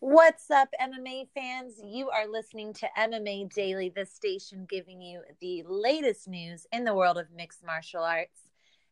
[0.00, 1.80] What's up, MMA fans?
[1.82, 6.94] You are listening to MMA Daily, the station giving you the latest news in the
[6.94, 8.50] world of mixed martial arts.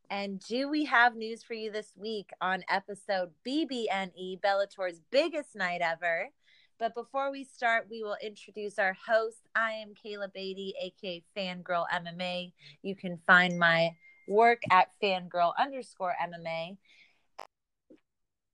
[0.08, 5.82] And do we have news for you this week on episode BBNE, Bellator's biggest night
[5.82, 6.30] ever?
[6.78, 9.46] But before we start, we will introduce our host.
[9.54, 12.50] I am Kayla Beatty, aka Fangirl MMA.
[12.80, 13.90] You can find my
[14.26, 16.78] work at fangirl underscore MMA.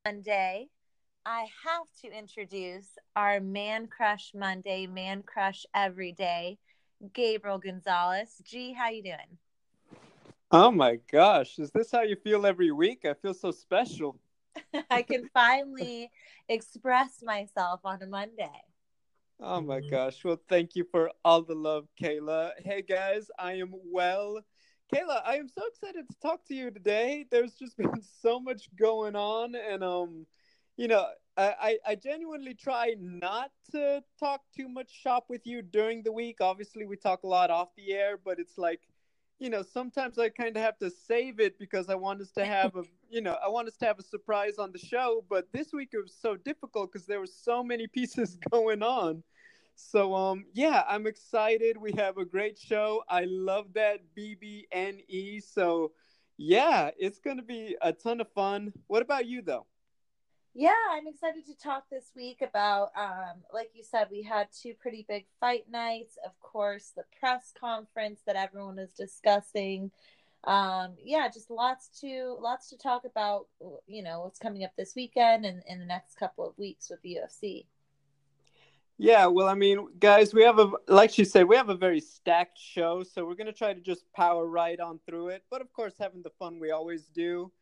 [0.04, 0.68] Monday,
[1.30, 6.58] I have to introduce our Man Crush Monday, Man Crush Every Day,
[7.12, 8.42] Gabriel Gonzalez.
[8.44, 9.38] G, how you doing?
[10.50, 13.04] Oh my gosh, is this how you feel every week?
[13.04, 14.18] I feel so special.
[14.90, 16.10] I can finally
[16.48, 18.64] express myself on a Monday.
[19.38, 20.24] Oh my gosh.
[20.24, 22.54] Well, thank you for all the love, Kayla.
[22.58, 24.40] Hey guys, I am well.
[24.92, 27.24] Kayla, I am so excited to talk to you today.
[27.30, 30.26] There's just been so much going on and um
[30.80, 36.02] you know, I, I genuinely try not to talk too much shop with you during
[36.02, 36.38] the week.
[36.40, 38.80] Obviously, we talk a lot off the air, but it's like,
[39.38, 42.46] you know, sometimes I kind of have to save it because I want us to
[42.46, 45.22] have a, you know, I want us to have a surprise on the show.
[45.28, 49.22] But this week it was so difficult because there were so many pieces going on.
[49.74, 51.76] So, um, yeah, I'm excited.
[51.76, 53.02] We have a great show.
[53.06, 55.42] I love that BBNE.
[55.42, 55.92] So,
[56.38, 58.72] yeah, it's going to be a ton of fun.
[58.86, 59.66] What about you, though?
[60.54, 64.74] Yeah, I'm excited to talk this week about, um, like you said, we had two
[64.74, 66.18] pretty big fight nights.
[66.24, 69.92] Of course, the press conference that everyone is discussing.
[70.44, 73.46] Um, yeah, just lots to lots to talk about.
[73.86, 77.00] You know what's coming up this weekend and in the next couple of weeks with
[77.02, 77.66] the UFC.
[78.98, 82.00] Yeah, well, I mean, guys, we have a like she said, we have a very
[82.00, 85.44] stacked show, so we're gonna try to just power right on through it.
[85.48, 87.52] But of course, having the fun we always do.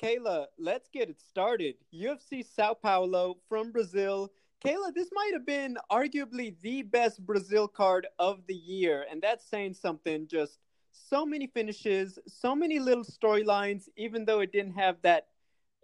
[0.00, 1.74] Kayla, let's get it started.
[1.92, 4.30] UFC Sao Paulo from Brazil.
[4.64, 9.44] Kayla, this might have been arguably the best Brazil card of the year, and that's
[9.46, 10.26] saying something.
[10.26, 10.58] Just
[10.90, 15.26] so many finishes, so many little storylines, even though it didn't have that,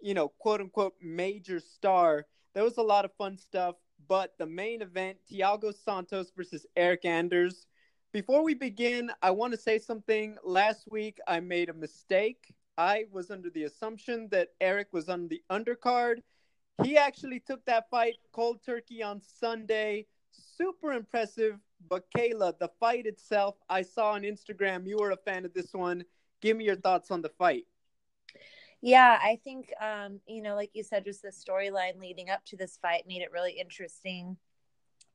[0.01, 2.25] you know, quote unquote major star.
[2.55, 3.75] There was a lot of fun stuff,
[4.07, 7.67] but the main event, Thiago Santos versus Eric Anders.
[8.13, 10.37] Before we begin, I want to say something.
[10.43, 12.55] Last week, I made a mistake.
[12.77, 16.17] I was under the assumption that Eric was on the undercard.
[16.83, 20.05] He actually took that fight cold turkey on Sunday.
[20.31, 21.59] Super impressive.
[21.89, 25.73] But Kayla, the fight itself, I saw on Instagram you were a fan of this
[25.73, 26.03] one.
[26.41, 27.65] Give me your thoughts on the fight.
[28.81, 32.57] Yeah, I think um, you know, like you said, just the storyline leading up to
[32.57, 34.37] this fight made it really interesting.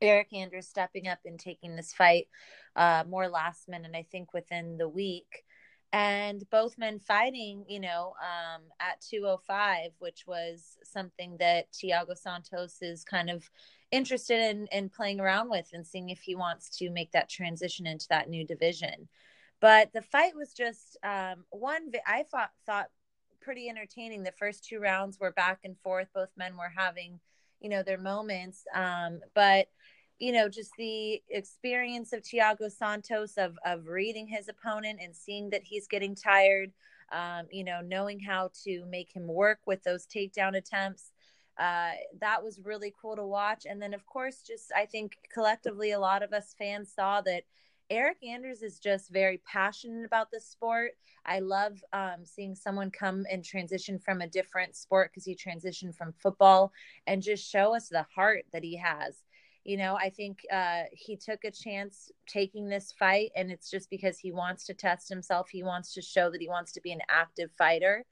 [0.01, 2.27] Eric Anders stepping up and taking this fight
[2.75, 5.45] uh, more last minute, I think within the week
[5.93, 12.79] and both men fighting, you know, um, at 205, which was something that Thiago Santos
[12.81, 13.49] is kind of
[13.91, 17.87] interested in, in playing around with and seeing if he wants to make that transition
[17.87, 19.09] into that new division.
[19.61, 22.89] But the fight was just um, one, I thought, thought
[23.43, 24.23] pretty entertaining.
[24.23, 26.09] The first two rounds were back and forth.
[26.15, 27.21] Both men were having,
[27.61, 28.65] you know, their moments.
[28.75, 29.67] Um, but
[30.19, 35.51] you know, just the experience of Thiago Santos of of reading his opponent and seeing
[35.51, 36.73] that he's getting tired,
[37.13, 41.11] um, you know, knowing how to make him work with those takedown attempts.
[41.59, 41.91] Uh,
[42.21, 43.67] that was really cool to watch.
[43.69, 47.43] And then, of course, just I think collectively, a lot of us fans saw that
[47.91, 50.93] Eric Anders is just very passionate about the sport.
[51.27, 55.95] I love um, seeing someone come and transition from a different sport because he transitioned
[55.95, 56.73] from football
[57.07, 59.23] and just show us the heart that he has.
[59.65, 63.91] You know, I think uh, he took a chance taking this fight, and it's just
[63.91, 65.49] because he wants to test himself.
[65.51, 68.05] He wants to show that he wants to be an active fighter.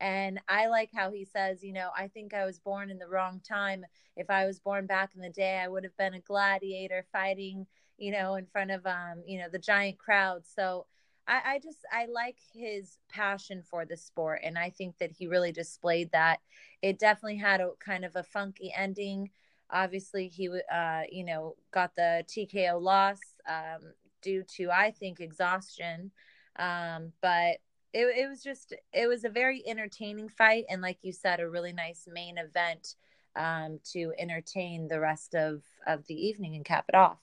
[0.00, 3.08] And I like how he says, you know, I think I was born in the
[3.08, 3.84] wrong time.
[4.16, 7.66] If I was born back in the day, I would have been a gladiator fighting,
[7.96, 10.42] you know, in front of, um, you know, the giant crowd.
[10.46, 10.86] So
[11.26, 14.40] I, I just, I like his passion for the sport.
[14.44, 16.40] And I think that he really displayed that.
[16.80, 19.30] It definitely had a kind of a funky ending
[19.70, 23.92] Obviously, he uh, you know got the TKO loss um,
[24.22, 26.10] due to I think exhaustion,
[26.58, 27.58] um, but
[27.92, 31.48] it, it was just it was a very entertaining fight and like you said a
[31.48, 32.94] really nice main event
[33.36, 37.18] um, to entertain the rest of of the evening and cap it off.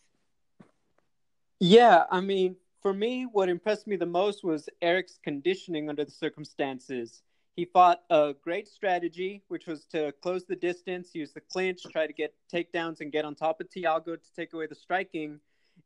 [1.59, 6.11] Yeah, I mean, for me, what impressed me the most was Eric's conditioning under the
[6.11, 7.23] circumstances.
[7.55, 12.07] He fought a great strategy, which was to close the distance, use the clinch, try
[12.07, 15.39] to get takedowns, and get on top of Thiago to take away the striking.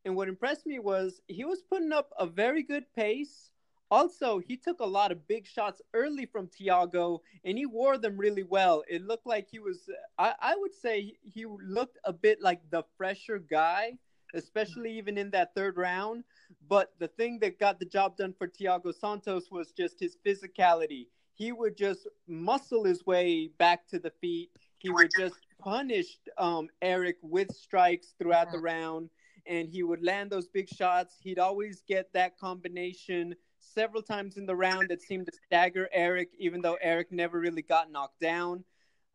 [0.04, 3.50] And what impressed me was he was putting up a very good pace
[3.90, 8.16] Also, he took a lot of big shots early from Thiago and he wore them
[8.16, 8.84] really well.
[8.88, 9.88] It looked like he was,
[10.18, 13.98] I, I would say, he looked a bit like the fresher guy,
[14.34, 16.24] especially even in that third round.
[16.68, 21.08] But the thing that got the job done for Thiago Santos was just his physicality.
[21.34, 24.50] He would just muscle his way back to the feet.
[24.78, 29.10] He would just punish um, Eric with strikes throughout the round,
[29.46, 31.16] and he would land those big shots.
[31.20, 36.30] He'd always get that combination several times in the round that seemed to stagger Eric,
[36.38, 38.64] even though Eric never really got knocked down.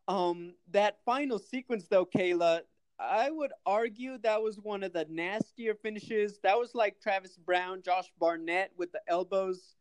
[0.08, 2.60] Um, that final sequence, though, Kayla,
[2.98, 6.38] I would argue that was one of the nastier finishes.
[6.42, 9.74] That was like Travis Browne, Josh Barnett with the elbows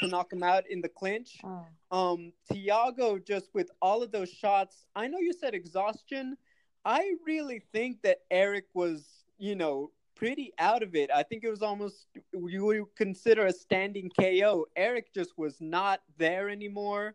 [0.00, 1.38] to knock him out in the clinch.
[1.44, 1.66] Oh.
[1.90, 4.86] Um, Thiago just with all of those shots.
[4.96, 6.36] I know you said exhaustion.
[6.84, 11.10] I really think that Eric was, you know, pretty out of it.
[11.14, 14.66] I think it was almost you would consider a standing KO.
[14.76, 17.14] Eric just was not there anymore.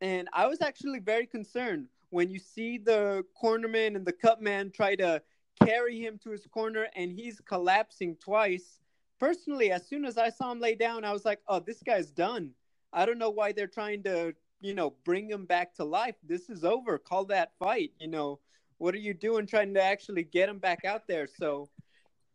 [0.00, 4.94] And I was actually very concerned when you see the cornerman and the cutman try
[4.96, 5.20] to
[5.64, 8.78] carry him to his corner and he's collapsing twice.
[9.18, 12.10] Personally, as soon as I saw him lay down, I was like, oh, this guy's
[12.10, 12.50] done.
[12.92, 16.14] I don't know why they're trying to, you know, bring him back to life.
[16.22, 16.98] This is over.
[16.98, 17.92] Call that fight.
[17.98, 18.40] You know,
[18.78, 21.26] what are you doing trying to actually get him back out there?
[21.26, 21.68] So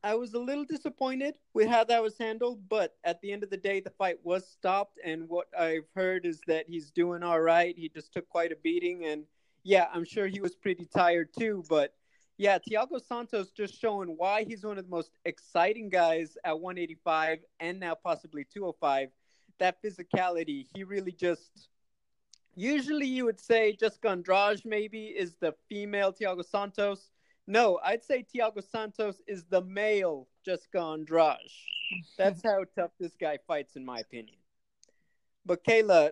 [0.03, 3.49] I was a little disappointed with how that was handled, but at the end of
[3.49, 4.99] the day, the fight was stopped.
[5.03, 7.73] And what I've heard is that he's doing all right.
[7.77, 9.23] He just took quite a beating and
[9.63, 11.63] yeah, I'm sure he was pretty tired too.
[11.69, 11.93] But
[12.37, 17.39] yeah, Thiago Santos just showing why he's one of the most exciting guys at 185
[17.59, 19.09] and now possibly 205.
[19.59, 21.69] That physicality, he really just.
[22.55, 27.09] Usually, you would say Jessica Andrade maybe is the female Thiago Santos.
[27.45, 31.37] No, I'd say Thiago Santos is the male Jessica Andrade.
[32.17, 34.37] That's how tough this guy fights, in my opinion.
[35.45, 36.11] But Kayla,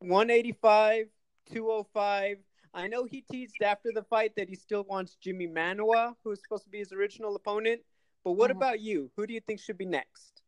[0.00, 1.08] 185,
[1.52, 2.38] 205,
[2.74, 6.64] I know he teased after the fight that he still wants Jimmy Manuwa, who's supposed
[6.64, 7.82] to be his original opponent.
[8.24, 8.58] But what mm-hmm.
[8.58, 9.10] about you?
[9.16, 10.42] Who do you think should be next?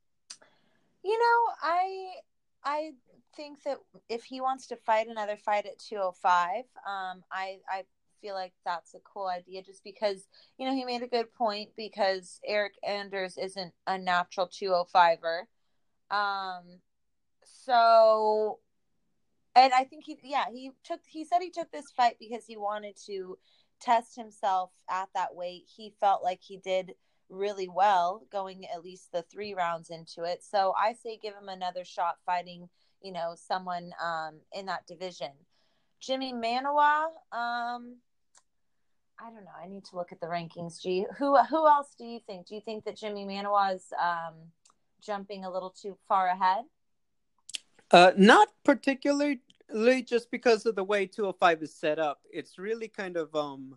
[1.03, 2.13] You know, I
[2.65, 2.91] I
[3.37, 3.79] think that
[4.09, 7.85] if he wants to fight another fight at 205, um, I I
[8.21, 10.27] feel like that's a cool idea just because
[10.59, 15.43] you know he made a good point because Eric Anders isn't a natural 205er.
[16.11, 16.81] Um,
[17.45, 18.59] so
[19.55, 22.57] and I think he, yeah, he took, he said he took this fight because he
[22.57, 23.39] wanted to
[23.81, 25.65] test himself at that weight.
[25.75, 26.95] He felt like he did
[27.29, 30.43] really well going at least the three rounds into it.
[30.43, 32.69] So I say give him another shot fighting,
[33.03, 35.31] you know, someone um, in that division.
[36.01, 37.97] Jimmy Manuwa, um,
[39.19, 39.51] I don't know.
[39.63, 40.81] I need to look at the rankings.
[40.81, 42.47] G, who who else do you think?
[42.47, 44.35] Do you think that Jimmy Manuwa is um,
[45.03, 46.65] jumping a little too far ahead?
[47.91, 49.41] Uh, not particularly,
[50.07, 52.21] just because of the way 205 is set up.
[52.33, 53.77] It's really kind of um,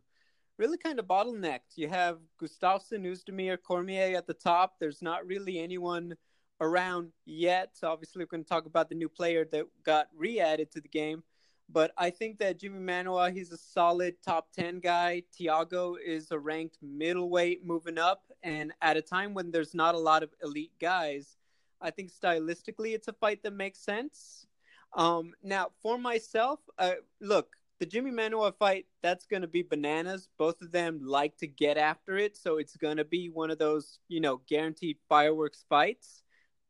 [0.57, 1.77] really kind of bottlenecked.
[1.77, 4.75] You have Gustafsson, Oezdemir, Cormier at the top.
[4.79, 6.15] There's not really anyone
[6.61, 7.71] around yet.
[7.73, 10.87] So obviously, we're going to talk about the new player that got re-added to the
[10.87, 11.23] game.
[11.69, 15.23] But I think that Jimmy Manuwa, he's a solid top 10 guy.
[15.33, 18.23] Thiago is a ranked middleweight moving up.
[18.43, 21.37] And at a time when there's not a lot of elite guys,
[21.83, 24.47] I think stylistically, it's a fight that makes sense.
[24.95, 30.29] Um, now, for myself, uh, look, the Jimmy Manuwa fight, that's going to be bananas.
[30.37, 33.57] Both of them like to get after it, so it's going to be one of
[33.57, 36.23] those, you know, guaranteed fireworks fights.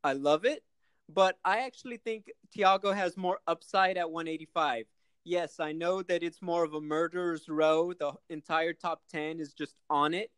[0.04, 0.64] I love it,
[1.08, 4.86] but I actually think Thiago has more upside at 185.
[5.26, 7.94] Yes, I know that it's more of a murderer's row.
[7.94, 10.32] The entire top 10 is just on it,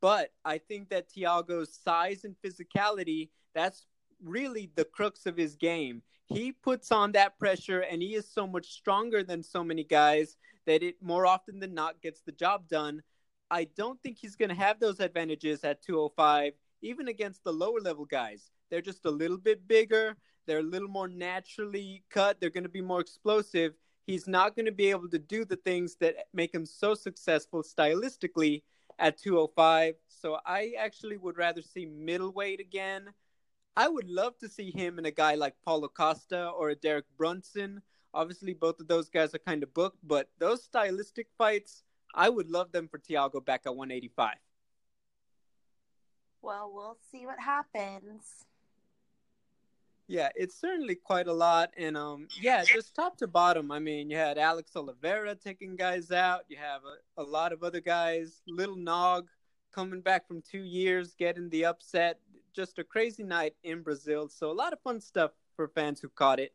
[0.00, 3.86] but I think that Thiago's size and physicality, that's
[4.22, 6.02] really the crux of his game.
[6.26, 10.36] He puts on that pressure and he is so much stronger than so many guys
[10.66, 13.02] that it more often than not gets the job done.
[13.50, 17.80] I don't think he's going to have those advantages at 205, even against the lower
[17.80, 18.50] level guys.
[18.70, 20.16] They're just a little bit bigger,
[20.46, 23.74] they're a little more naturally cut, they're going to be more explosive.
[24.06, 27.62] He's not going to be able to do the things that make him so successful
[27.62, 28.62] stylistically
[28.98, 29.94] at 205.
[30.08, 33.10] So I actually would rather see middleweight again
[33.76, 37.06] I would love to see him and a guy like Paulo Costa or a Derek
[37.16, 37.82] Brunson.
[38.12, 41.82] Obviously, both of those guys are kind of booked, but those stylistic fights,
[42.14, 44.36] I would love them for Thiago back at 185.
[46.40, 48.44] Well, we'll see what happens.
[50.06, 51.72] Yeah, it's certainly quite a lot.
[51.76, 53.72] And um, yeah, just top to bottom.
[53.72, 56.42] I mean, you had Alex Oliveira taking guys out.
[56.48, 58.42] You have a, a lot of other guys.
[58.46, 59.28] Little Nog
[59.74, 62.20] coming back from two years, getting the upset
[62.54, 64.28] just a crazy night in Brazil.
[64.28, 66.52] So a lot of fun stuff for fans who caught it.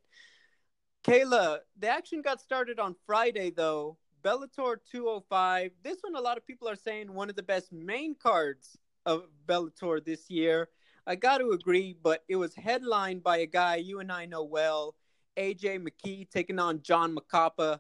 [1.04, 3.98] Kayla, the action got started on Friday though.
[4.24, 5.72] Bellator 205.
[5.84, 9.24] This one, a lot of people are saying one of the best main cards of
[9.48, 10.70] Bellator this year.
[11.08, 14.44] I got to agree, but it was headlined by a guy you and I know
[14.44, 14.96] well,
[15.38, 17.80] AJ McKee, taking on John Macapa.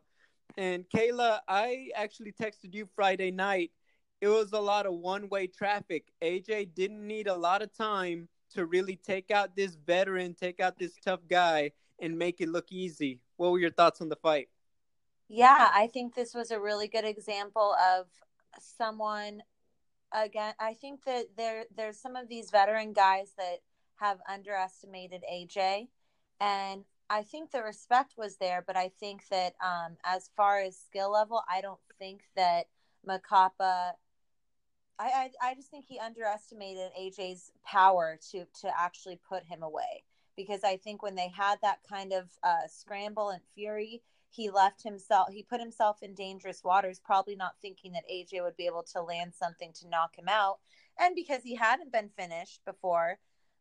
[0.57, 3.71] And Kayla, I actually texted you Friday night.
[4.21, 6.11] It was a lot of one way traffic.
[6.21, 10.77] AJ didn't need a lot of time to really take out this veteran, take out
[10.77, 13.19] this tough guy, and make it look easy.
[13.37, 14.49] What were your thoughts on the fight?
[15.29, 18.07] Yeah, I think this was a really good example of
[18.59, 19.43] someone
[20.11, 23.59] again I think that there there's some of these veteran guys that
[23.97, 25.87] have underestimated AJ
[26.39, 30.77] and I think the respect was there, but I think that um, as far as
[30.77, 32.67] skill level, I don't think that
[33.07, 33.93] Macapa.
[34.99, 40.03] I, I I just think he underestimated AJ's power to to actually put him away
[40.35, 44.83] because I think when they had that kind of uh, scramble and fury, he left
[44.83, 48.83] himself he put himself in dangerous waters probably not thinking that aj would be able
[48.93, 50.59] to land something to knock him out.
[50.99, 53.19] And because he hadn't been finished before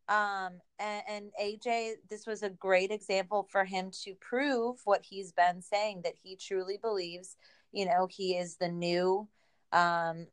[0.09, 5.31] um, and, and aj this was a great example for him to prove what he's
[5.31, 7.37] been saying that he truly believes
[7.71, 9.27] you know he is the new
[9.71, 10.27] um,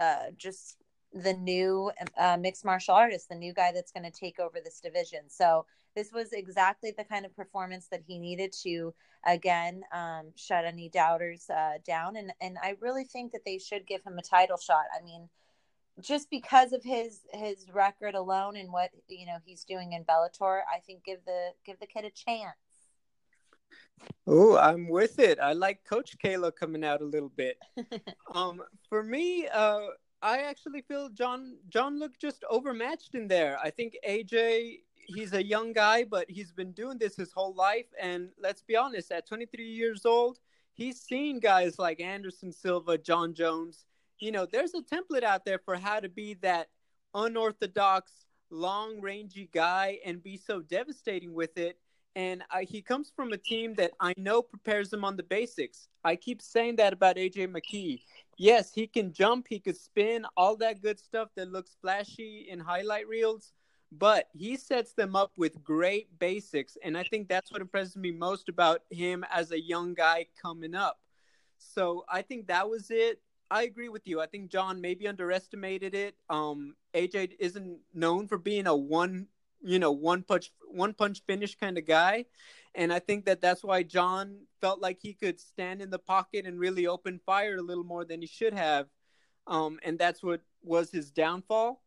[0.00, 0.76] uh, just
[1.14, 4.80] the new uh, mixed martial artist the new guy that's going to take over this
[4.80, 5.20] division.
[5.28, 8.94] So this was exactly the kind of performance that he needed to
[9.26, 12.16] again um, shut any doubters uh, down.
[12.16, 14.84] And and I really think that they should give him a title shot.
[14.98, 15.28] I mean
[16.00, 20.62] just because of his his record alone and what you know he's doing in Bellator
[20.72, 22.56] I think give the give the kid a chance
[24.26, 25.38] Oh, I'm with it.
[25.40, 27.58] I like Coach Kayla coming out a little bit.
[28.34, 29.80] um, for me, uh,
[30.22, 33.58] I actually feel John John looked just overmatched in there.
[33.62, 37.86] I think AJ he's a young guy, but he's been doing this his whole life.
[38.00, 40.38] And let's be honest, at 23 years old,
[40.72, 43.84] he's seen guys like Anderson Silva, Jon Jones.
[44.18, 46.68] You know, there's a template out there for how to be that
[47.14, 48.12] unorthodox,
[48.50, 51.78] long rangy guy and be so devastating with it.
[52.14, 55.88] And he comes from a team that I know prepares him on the basics.
[56.04, 58.00] I keep saying that about AJ McKee.
[58.36, 62.58] Yes, he can jump, he could spin, all that good stuff that looks flashy in
[62.60, 63.52] highlight reels
[63.98, 68.10] but he sets them up with great basics and i think that's what impresses me
[68.10, 70.98] most about him as a young guy coming up
[71.58, 75.94] so i think that was it i agree with you i think john maybe underestimated
[75.94, 79.26] it um aj isn't known for being a one
[79.62, 82.24] you know one punch one punch finish kind of guy
[82.74, 86.46] and i think that that's why john felt like he could stand in the pocket
[86.46, 88.86] and really open fire a little more than he should have
[89.46, 91.82] um and that's what was his downfall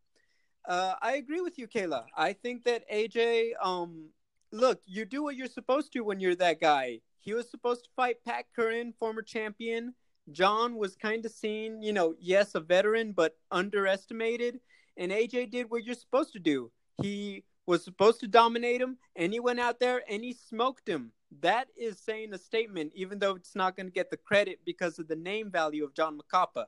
[0.67, 2.05] uh, I agree with you, Kayla.
[2.15, 4.09] I think that AJ, um,
[4.51, 7.01] look, you do what you're supposed to when you're that guy.
[7.19, 9.93] He was supposed to fight Pat Curran, former champion.
[10.31, 14.59] John was kind of seen, you know, yes, a veteran, but underestimated.
[14.97, 16.71] And AJ did what you're supposed to do.
[17.01, 21.11] He was supposed to dominate him, and he went out there and he smoked him.
[21.41, 24.99] That is saying a statement, even though it's not going to get the credit because
[24.99, 26.65] of the name value of John Macapa.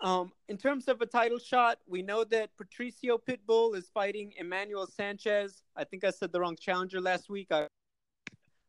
[0.00, 4.86] Um, in terms of a title shot, we know that Patricio Pitbull is fighting Emmanuel
[4.86, 5.62] Sanchez.
[5.76, 7.48] I think I said the wrong challenger last week.
[7.50, 7.66] I...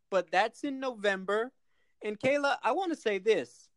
[0.09, 1.51] But that's in November.
[2.03, 3.69] And Kayla, I want to say this.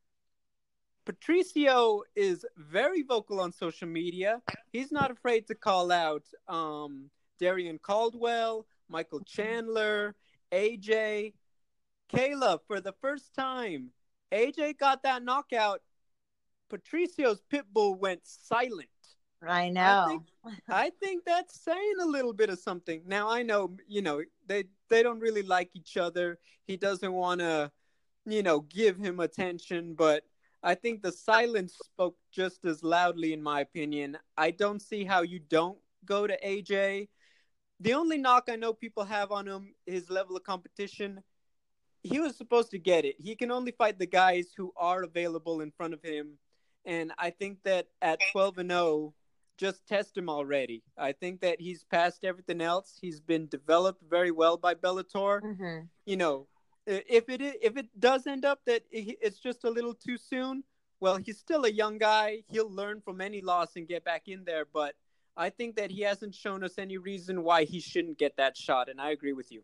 [1.05, 4.41] Patricio is very vocal on social media.
[4.73, 7.11] He's not afraid to call out um,
[7.43, 9.43] Darrion Caldwell, Michael mm-hmm.
[9.43, 10.15] Chandler,
[10.53, 11.35] AJ.
[12.15, 13.91] Kayla, for the first time,
[14.33, 15.81] AJ got that knockout
[16.73, 18.89] Patricio's pit bull went silent.
[19.47, 19.83] I know.
[19.83, 20.23] I think,
[20.69, 23.03] I think that's saying a little bit of something.
[23.07, 26.39] Now I know, you know, they they don't really like each other.
[26.67, 27.71] He doesn't want to,
[28.25, 30.25] you know, give him attention, but
[30.63, 34.17] I think the silence spoke just as loudly in my opinion.
[34.37, 37.09] I don't see how you don't go to AJ.
[37.83, 41.23] The only knock I know people have on him his level of competition.
[42.03, 43.17] He was supposed to get it.
[43.19, 46.39] He can only fight the guys who are available in front of him
[46.85, 49.15] and I think that at 12 and 0,
[49.59, 50.83] just test him already.
[50.99, 52.99] I think that he's passed everything else.
[53.01, 55.41] He's been developed very well by Bellator.
[55.41, 55.87] Mm-hmm.
[56.07, 56.49] You know,
[56.87, 60.65] if it if it does end up that it's just a little too soon,
[60.99, 62.43] well, he's still a young guy.
[62.51, 64.65] He'll learn from any loss and get back in there.
[64.73, 64.95] But
[65.37, 68.89] I think that he hasn't shown us any reason why he shouldn't get that shot,
[68.89, 69.63] and I agree with you.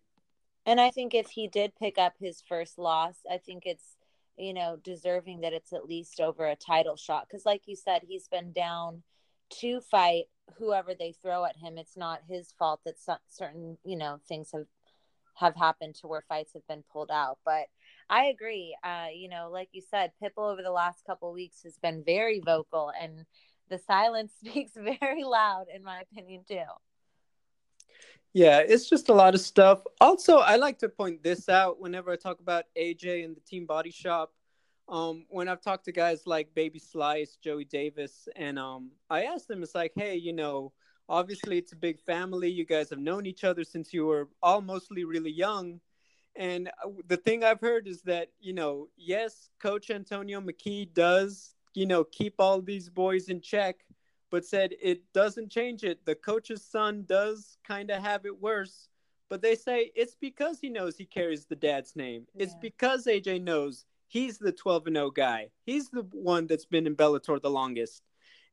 [0.66, 3.96] And I think if he did pick up his first loss, I think it's
[4.38, 7.26] you know, deserving that it's at least over a title shot.
[7.28, 9.02] Because, like you said, he's been down
[9.60, 10.24] to fight
[10.56, 11.76] whoever they throw at him.
[11.76, 12.94] It's not his fault that
[13.28, 14.66] certain, you know, things have
[15.34, 17.38] have happened to where fights have been pulled out.
[17.44, 17.66] But
[18.08, 18.76] I agree.
[18.82, 22.40] Uh, you know, like you said, Pitbull over the last couple weeks has been very
[22.40, 23.24] vocal, and
[23.68, 26.62] the silence speaks very loud, in my opinion, too.
[28.34, 29.82] Yeah, it's just a lot of stuff.
[30.00, 33.66] Also, I like to point this out whenever I talk about AJ and the Team
[33.66, 34.32] Body Shop.
[34.88, 39.48] Um, when I've talked to guys like Baby Slice, Joey Davis, and um, I asked
[39.48, 40.72] them, it's like, hey, you know,
[41.08, 42.50] obviously it's a big family.
[42.50, 45.80] You guys have known each other since you were all mostly really young.
[46.36, 51.54] And uh, the thing I've heard is that, you know, yes, Coach Antonio McKee does,
[51.74, 53.84] you know, keep all these boys in check,
[54.30, 56.04] but said it doesn't change it.
[56.04, 58.88] The coach's son does kind of have it worse,
[59.28, 62.26] but they say it's because he knows he carries the dad's name.
[62.34, 62.44] Yeah.
[62.44, 65.48] It's because AJ knows he's the 12 and 0 guy.
[65.64, 68.02] He's the one that's been in Bellator the longest.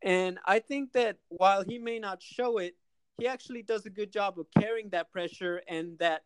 [0.01, 2.75] And I think that while he may not show it,
[3.17, 6.23] he actually does a good job of carrying that pressure and that,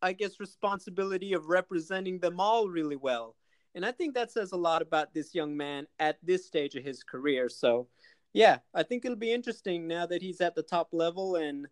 [0.00, 3.36] I guess, responsibility of representing them all really well.
[3.74, 6.84] And I think that says a lot about this young man at this stage of
[6.84, 7.48] his career.
[7.48, 7.86] So,
[8.32, 11.68] yeah, I think it'll be interesting now that he's at the top level, and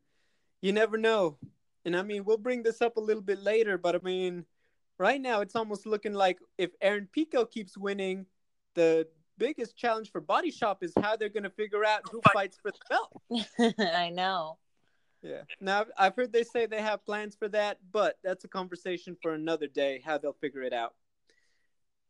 [0.60, 1.38] you never know.
[1.84, 4.44] And I mean, we'll bring this up a little bit later, but I mean,
[4.98, 8.26] right now it's almost looking like if Aaron Pico keeps winning,
[8.74, 9.06] the
[9.38, 12.70] biggest challenge for Body Shop is how they're going to figure out who fights for
[12.70, 13.74] the belt.
[13.94, 14.58] I know.
[15.22, 15.42] Yeah.
[15.60, 19.34] Now I've heard they say they have plans for that, but that's a conversation for
[19.34, 20.02] another day.
[20.04, 20.94] How they'll figure it out.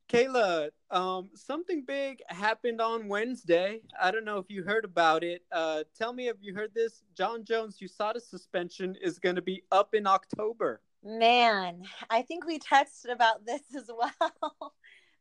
[0.08, 3.80] Kayla, um, something big happened on Wednesday.
[4.00, 5.42] I don't know if you heard about it.
[5.52, 7.02] Uh, tell me if you heard this.
[7.16, 10.80] Jon Jones USADA suspension is going to be up in October.
[11.04, 14.72] Man, I think we texted about this as well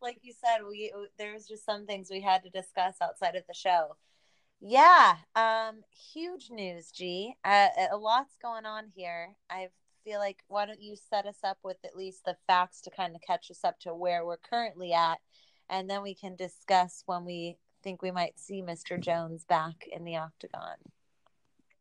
[0.02, 3.54] like you said, we there's just some things we had to discuss outside of the
[3.54, 3.96] show.
[4.60, 5.82] Yeah, um,
[6.14, 7.36] huge news, G.
[7.44, 9.36] Uh, a lot's going on here.
[9.50, 9.70] I
[10.08, 13.14] feel like why don't you set us up with at least the facts to kind
[13.14, 15.18] of catch us up to where we're currently at,
[15.70, 18.98] and then we can discuss when we think we might see Mr.
[19.00, 20.78] Jones back in the octagon.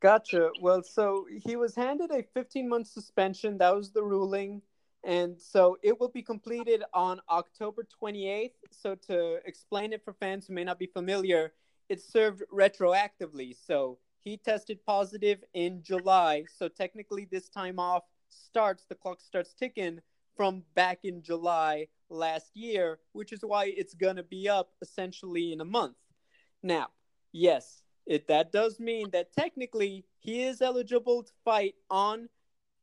[0.00, 0.50] Gotcha.
[0.60, 3.58] Well, so he was handed a 15 month suspension.
[3.58, 4.60] That was the ruling.
[5.04, 8.50] And so it will be completed on October 28th.
[8.72, 11.52] So to explain it for fans who may not be familiar,
[11.88, 13.56] it served retroactively.
[13.66, 16.44] So he tested positive in July.
[16.58, 20.00] So technically, this time off starts, the clock starts ticking
[20.36, 25.52] from back in July last year, which is why it's going to be up essentially
[25.52, 25.96] in a month.
[26.62, 26.88] Now,
[27.32, 32.28] yes, it, that does mean that technically he is eligible to fight on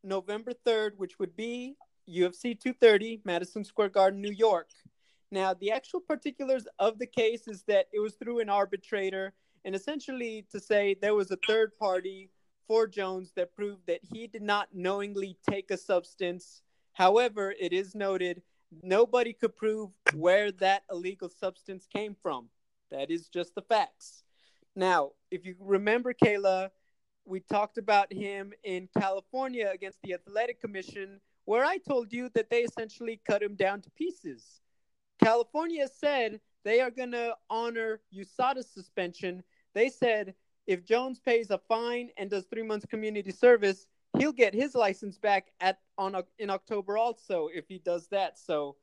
[0.04, 1.76] November 3rd, which would be
[2.10, 4.70] UFC 230, Madison Square Garden, New York.
[5.32, 9.34] Now, the actual particulars of the case is that it was through an arbitrator,
[9.66, 12.30] and essentially to say there was a third party
[12.68, 16.62] for Jones that proved that he did not knowingly take a substance.
[16.94, 18.42] However, it is noted
[18.82, 22.50] nobody could prove where that illegal substance came from.
[22.92, 24.24] That is just the facts.
[24.76, 26.70] Now, if you remember, Kayla,
[27.26, 32.50] we talked about him in California against the Athletic Commission where I told you that
[32.50, 34.62] they essentially cut him down to pieces.
[35.24, 39.44] California said they are going to honor USADA's suspension.
[39.74, 40.34] They said
[40.68, 45.18] if Jones pays a fine and does three months community service, he'll get his license
[45.18, 48.40] back at on in October also if he does that.
[48.40, 48.78] So,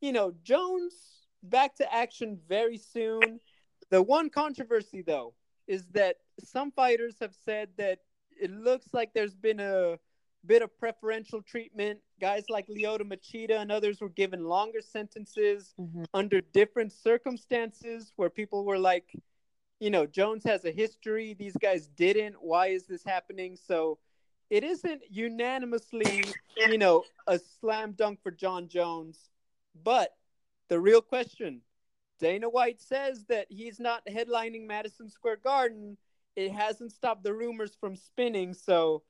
[0.00, 0.94] you know, Jones
[1.42, 3.40] back to action very soon.
[3.90, 5.34] The one controversy though
[5.66, 8.00] is that some fighters have said that
[8.40, 9.98] it looks like there's been a
[10.46, 12.00] bit of preferential treatment.
[12.20, 16.04] Guys like Lyoto Machida and others were given longer sentences mm-hmm.
[16.14, 19.14] under different circumstances where people were like,
[19.80, 21.34] you know, Jones has a history.
[21.34, 22.36] These guys didn't.
[22.40, 23.56] Why is this happening?
[23.56, 23.98] So
[24.50, 26.24] it isn't unanimously,
[26.56, 29.30] you know, a slam dunk for Jon Jones.
[29.82, 30.14] But
[30.68, 31.62] the real question
[32.18, 35.96] Dana White says that he's not headlining Madison Square Garden.
[36.36, 38.52] It hasn't stopped the rumors from spinning.
[38.54, 39.02] So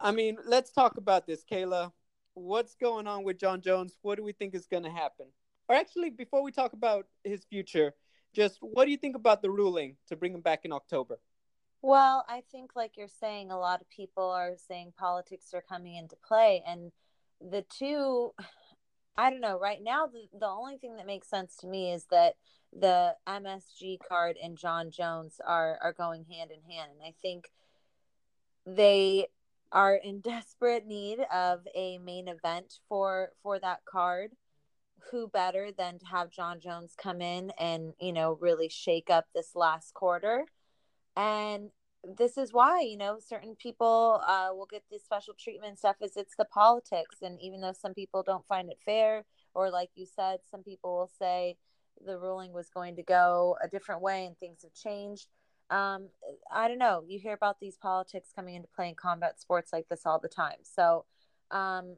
[0.00, 1.92] I mean, let's talk about this, Kayla.
[2.34, 3.96] What's going on with Jon Jones?
[4.02, 5.26] What do we think is going to happen?
[5.68, 7.94] Or actually, before we talk about his future,
[8.32, 11.18] just what do you think about the ruling to bring him back in October?
[11.82, 15.96] Well, I think, like you're saying, a lot of people are saying politics are coming
[15.96, 16.62] into play.
[16.64, 16.92] And
[17.40, 18.32] the two,
[19.16, 22.06] I don't know, right now, the, the only thing that makes sense to me is
[22.12, 22.34] that
[22.72, 26.92] the MSG card and Jon Jones are, are going hand in hand.
[26.92, 27.50] And I think
[28.64, 29.26] they
[29.72, 34.32] are in desperate need of a main event for for that card
[35.10, 39.26] who better than to have Jon Jones come in and you know really shake up
[39.34, 40.46] this last quarter.
[41.16, 41.70] And
[42.16, 46.16] this is why you know certain people uh, will get this special treatment stuff is
[46.16, 47.16] it's the politics.
[47.22, 50.96] And even though some people don't find it fair or like you said some people
[50.96, 51.56] will say
[52.04, 55.28] the ruling was going to go a different way and things have changed.
[55.70, 56.08] Um,
[56.52, 57.02] i don't know.
[57.06, 60.28] You hear about these politics coming into play in combat sports like this all the
[60.28, 60.58] time.
[60.62, 61.04] So
[61.50, 61.96] um,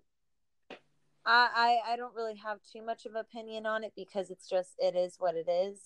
[1.27, 4.75] I, I i don't really have too much of opinion on it because it's just
[4.79, 5.79] it is what it is.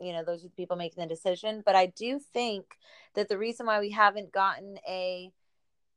[0.00, 1.62] You know those are the people making the decision.
[1.64, 2.64] But i do think
[3.14, 5.32] that the reason why we haven't gotten a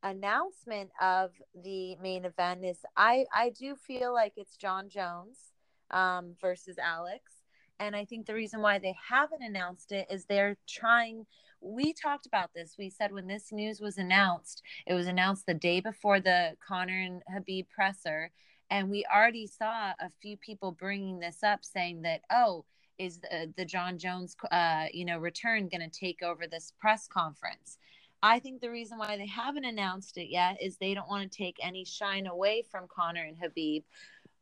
[0.02, 5.38] announcement of the main event is i i do feel like it's Jon jones
[5.92, 7.34] um, versus alex.
[7.80, 11.26] And i think the reason why they haven't announced it is they're trying
[11.62, 12.76] we talked about this.
[12.80, 17.02] We said when this news was announced it was announced the day before the conor
[17.02, 18.32] and khabib presser
[18.70, 22.66] and we already saw a few people bringing this up saying that oh
[22.98, 27.08] is the, the Jon Jones, uh, you know, return going to take over this press
[27.08, 27.78] conference?
[28.22, 31.38] I think the reason why they haven't announced it yet is they don't want to
[31.38, 33.84] take any shine away from Conor and Khabib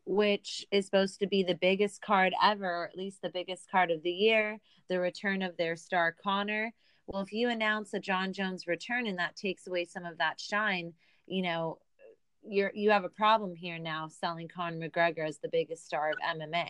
[0.07, 3.91] which is supposed to be the biggest card ever, or at least the biggest card
[3.91, 6.73] of the year, the return of their star Conor.
[7.07, 10.39] Well, if you announce a jon Jones return and that takes away some of that
[10.39, 10.93] shine,
[11.25, 11.79] you know,
[12.49, 16.17] you're you have a problem here now selling Conor McGregor as the biggest star of
[16.37, 16.69] MMA.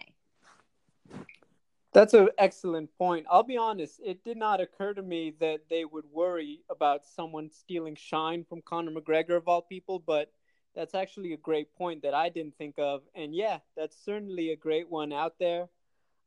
[1.93, 3.25] That's an excellent point.
[3.31, 7.49] I'll be honest, it did not occur to me that they would worry about someone
[7.49, 10.31] stealing shine from Conor McGregor of all people, but
[10.75, 13.01] that's actually a great point that I didn't think of.
[13.15, 15.69] And yeah, that's certainly a great one out there.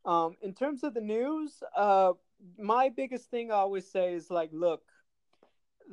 [0.05, 2.15] Um, in terms of the news, uh,
[2.59, 4.83] my biggest thing I always say is like, look,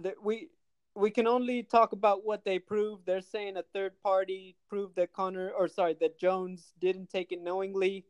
[0.01, 0.49] that we
[0.97, 3.05] we can only talk about what they proved.
[3.05, 7.41] They're saying a third party proved that Conor, or sorry, that Jones didn't take it
[7.41, 8.05] knowingly.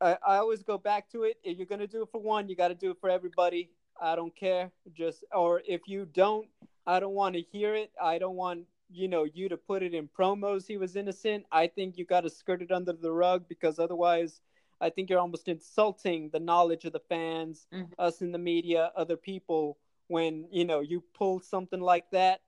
[0.00, 1.36] I, I always go back to it.
[1.44, 3.70] If you're gonna do it for one, you got to do it for everybody.
[4.00, 4.72] I don't care.
[4.92, 6.48] Just or if you don't,
[6.86, 7.92] I don't want to hear it.
[8.02, 10.66] I don't want you know you to put it in promos.
[10.66, 11.44] He was innocent.
[11.52, 14.40] I think you got to skirt it under the rug because otherwise,
[14.80, 17.92] I think you're almost insulting the knowledge of the fans, mm-hmm.
[17.98, 19.78] us in the media, other people
[20.10, 22.40] when you know you pull something like that.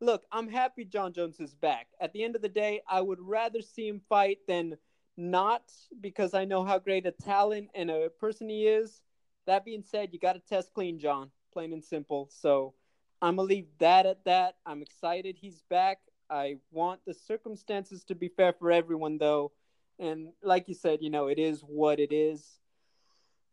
[0.00, 1.88] Look, I'm happy Jon Jones is back.
[2.00, 4.78] At the end of the day, I would rather see him fight than
[5.18, 9.02] not because I know how great a talent and a person he is.
[9.46, 12.30] That being said, you got to test clean, Jon, plain and simple.
[12.32, 12.72] So
[13.20, 14.56] I'm going to leave that at that.
[14.64, 15.98] I'm excited he's back.
[16.30, 19.52] I want the circumstances to be fair for everyone, though.
[19.98, 22.60] And like you said, you know, it is what it is.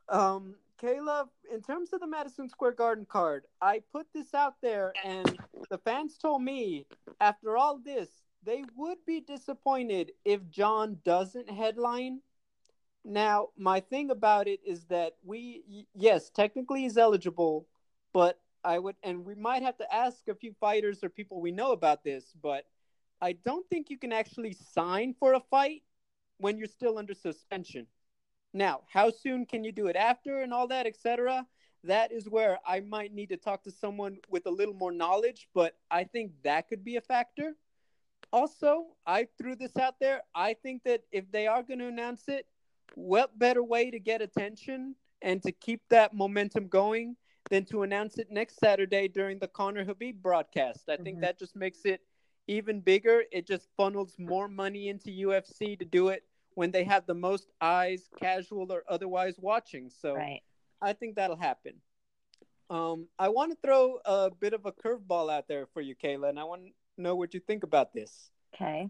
[0.07, 4.93] Um, Kayla, in terms of the Madison Square Garden card, I put this out there,
[5.03, 6.85] and the fans told me
[7.19, 8.09] after all this,
[8.43, 12.21] they would be disappointed if Jon doesn't headline.
[13.03, 17.67] Now, my thing about it is that we, yes, technically he's eligible,
[18.13, 21.51] but I would, and we might have to ask a few fighters or people we
[21.51, 22.65] know about this, but
[23.21, 25.83] I don't think you can actually sign for a fight
[26.37, 27.87] when you're still under suspension.
[28.53, 31.45] Now, how soon can you do it after and all that, etc.?
[31.83, 35.47] That is where I might need to talk to someone with a little more knowledge,
[35.53, 37.55] but I think that could be a factor
[38.31, 40.21] also, I threw this out there.
[40.35, 42.45] I think that if they are going to announce it,
[42.95, 47.15] what better way to get attention and to keep that momentum going
[47.49, 50.83] than to announce it next Saturday during the Conor Khabib broadcast?
[50.89, 51.03] I mm-hmm.
[51.03, 52.01] think that just makes it
[52.47, 53.23] even bigger.
[53.31, 56.23] It just funnels more money into UFC to do it
[56.57, 59.91] when they have the most eyes, casual or otherwise, watching.
[59.91, 60.41] So right.
[60.81, 61.75] I think that'll happen.
[62.71, 66.29] Um, I want to throw a bit of a curveball out there for you, Kayla,
[66.29, 68.31] and I want to know what you think about this.
[68.55, 68.89] Okay.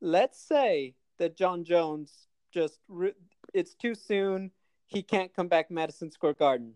[0.00, 3.14] Let's say that Jon Jones just re-
[3.54, 4.50] it's too soon.
[4.86, 6.72] He can't come back Madison Square Garden.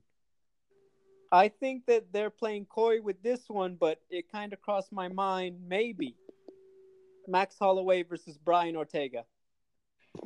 [1.33, 5.09] I think that they're playing coy with this one, but it kind of crossed my
[5.09, 6.15] mind maybe
[7.27, 9.25] Max Holloway versus Brian Ortega.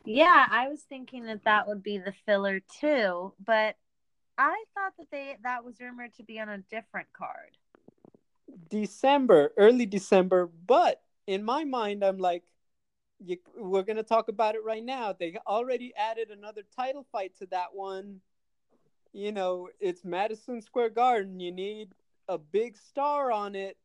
[0.04, 3.76] Yeah, I was thinking that that would be the filler too, but
[4.36, 7.56] I thought that they that was rumored to be on a different card.
[8.68, 10.50] December, early December.
[10.66, 12.42] But in my mind, I'm like,
[13.24, 15.12] you, we're to talk about it right now.
[15.12, 18.20] They already added another title fight to that one.
[19.12, 21.40] You know, it's Madison Square Garden.
[21.40, 21.92] You need
[22.28, 23.76] a big star on it.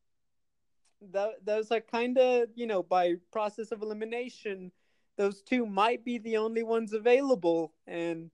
[1.12, 4.71] That, those are kind of, you know, by process of elimination,
[5.19, 7.73] those two might be the only ones available.
[7.86, 8.32] And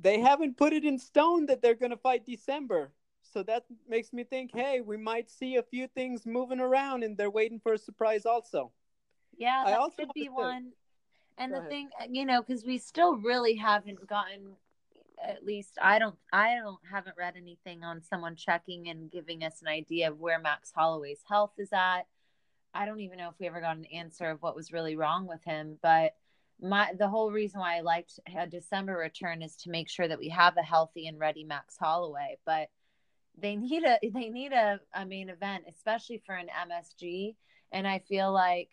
[0.00, 2.92] they haven't put it in stone that they're going to fight December.
[3.32, 7.18] So that makes me think, hey, we might see a few things moving around, and
[7.18, 8.70] they're waiting for a surprise also.
[9.36, 10.70] Yeah, that I also could be one.
[11.36, 11.70] And Go the ahead.
[11.70, 14.54] thing, uh, you know, because we still really haven't gotten
[15.20, 19.60] at least I don't I don't haven't read anything on someone checking and giving us
[19.62, 22.06] an idea of where Max Holloway's health is at.
[22.74, 25.26] I don't even know if we ever got an answer of what was really wrong
[25.26, 26.14] with him, but
[26.60, 30.18] my the whole reason why I liked a December return is to make sure that
[30.18, 32.68] we have a healthy and ready Max Holloway, but
[33.40, 37.36] they need a they need a, a main event, especially for an MSG,
[37.72, 38.70] and I feel like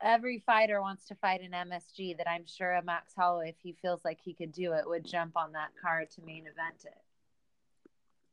[0.00, 3.76] every fighter wants to fight an MSG that I'm sure a Max Holloway, if he
[3.80, 6.98] feels like he could do it, would jump on that card to main event it.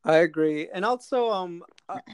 [0.05, 0.67] I agree.
[0.73, 1.63] And also, um,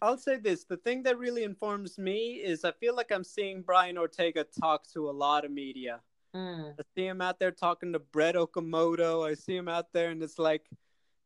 [0.02, 3.62] I'll say this: the thing that really informs me is I feel like I'm seeing
[3.62, 6.02] Brian Ortega talk to a lot of media.
[6.36, 6.75] Mm.
[6.80, 9.28] I see him out there talking to Brett Okamoto.
[9.28, 10.69] I see him out there, and it's like,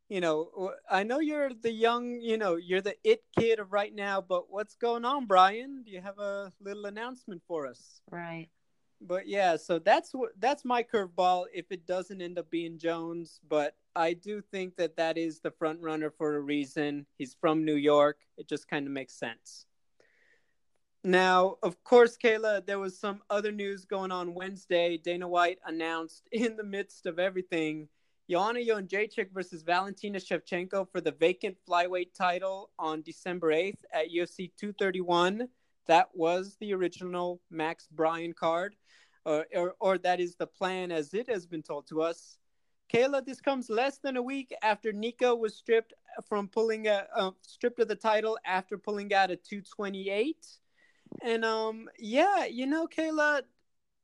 [0.08, 3.94] you know, I know you're the young, you know, you're the it kid of right
[3.94, 5.82] now, but what's going on, Brian?
[5.84, 8.00] Do you have a little announcement for us?
[8.10, 8.48] Right.
[9.06, 11.44] But yeah, so that's what that's my curveball.
[11.52, 15.50] If it doesn't end up being Jones, but I do think that that is the
[15.50, 17.06] front runner for a reason.
[17.18, 18.20] He's from New York.
[18.38, 19.66] It just kind of makes sense.
[21.06, 24.96] Now, of course, Kayla, there was some other news going on Wednesday.
[24.96, 27.88] Dana White announced in the midst of everything
[28.28, 34.50] Joanna Jędrzejczyk versus Valentina Shevchenko for the vacant flyweight title on December 8th at UFC
[34.58, 35.46] 231.
[35.86, 38.74] That was the original Max Bryan card,
[39.24, 42.38] or, or, or that is the plan as it has been told to us.
[42.92, 45.94] Kayla, this comes less than a week after Nico was stripped
[46.28, 50.36] from pulling a uh, stripped of the title after pulling out a 228.
[51.22, 53.42] And um, yeah, you know, Kayla,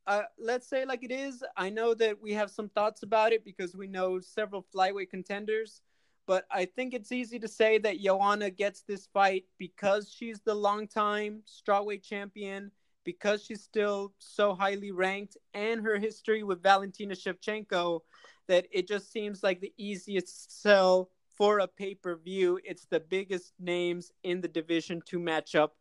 [0.06, 1.44] uh, let's say like it is.
[1.56, 5.82] I know that we have some thoughts about it because we know several flyweight contenders,
[6.30, 10.54] but I think it's easy to say that Joanna gets this fight because she's the
[10.54, 12.70] longtime strawweight champion,
[13.02, 18.02] because she's still so highly ranked, and her history with Valentina Shevchenko,
[18.46, 22.60] that it just seems like the easiest sell for a pay per view.
[22.62, 25.74] It's the biggest names in the division to match up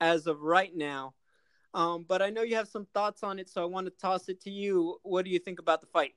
[0.00, 1.14] as of right now.
[1.74, 4.28] Um, but I know you have some thoughts on it, so I want to toss
[4.28, 5.00] it to you.
[5.02, 6.12] What do you think about the fight?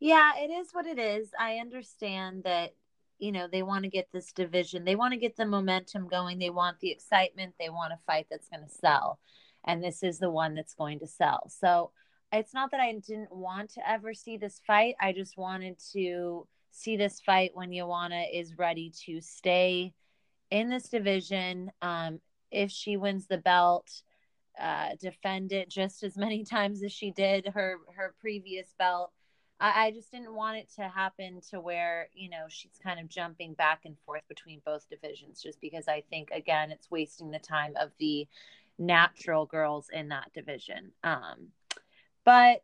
[0.00, 1.28] Yeah, it is what it is.
[1.38, 2.74] I understand that,
[3.22, 6.40] you know, they want to get this division, they want to get the momentum going,
[6.40, 9.20] they want the excitement, they want a fight that's going to sell.
[9.64, 11.48] And this is the one that's going to sell.
[11.48, 11.92] So
[12.32, 14.96] it's not that I didn't want to ever see this fight.
[15.00, 19.92] I just wanted to see this fight when Joanna is ready to stay
[20.50, 21.70] in this division.
[21.80, 22.18] Um,
[22.50, 24.02] if she wins the belt,
[24.60, 29.12] uh, defend it just as many times as she did her her previous belt.
[29.62, 33.08] I, I just didn't want it to happen to where you know she's kind of
[33.08, 37.38] jumping back and forth between both divisions, just because I think again it's wasting the
[37.38, 38.26] time of the
[38.78, 40.90] natural girls in that division.
[41.04, 41.52] Um,
[42.24, 42.62] but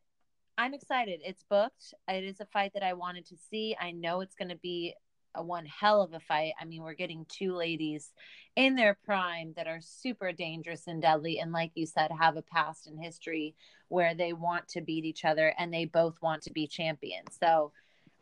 [0.59, 1.21] I'm excited.
[1.25, 1.95] It's booked.
[2.09, 3.77] It is a fight that I wanted to see.
[3.81, 4.95] I know it's going to be
[5.35, 6.53] a one hell of a fight.
[6.61, 8.13] I mean, we're getting two ladies
[8.57, 11.39] in their prime that are super dangerous and deadly.
[11.39, 13.55] And like you said, have a past and history
[13.89, 17.37] where they want to beat each other and they both want to be champions.
[17.39, 17.73] So,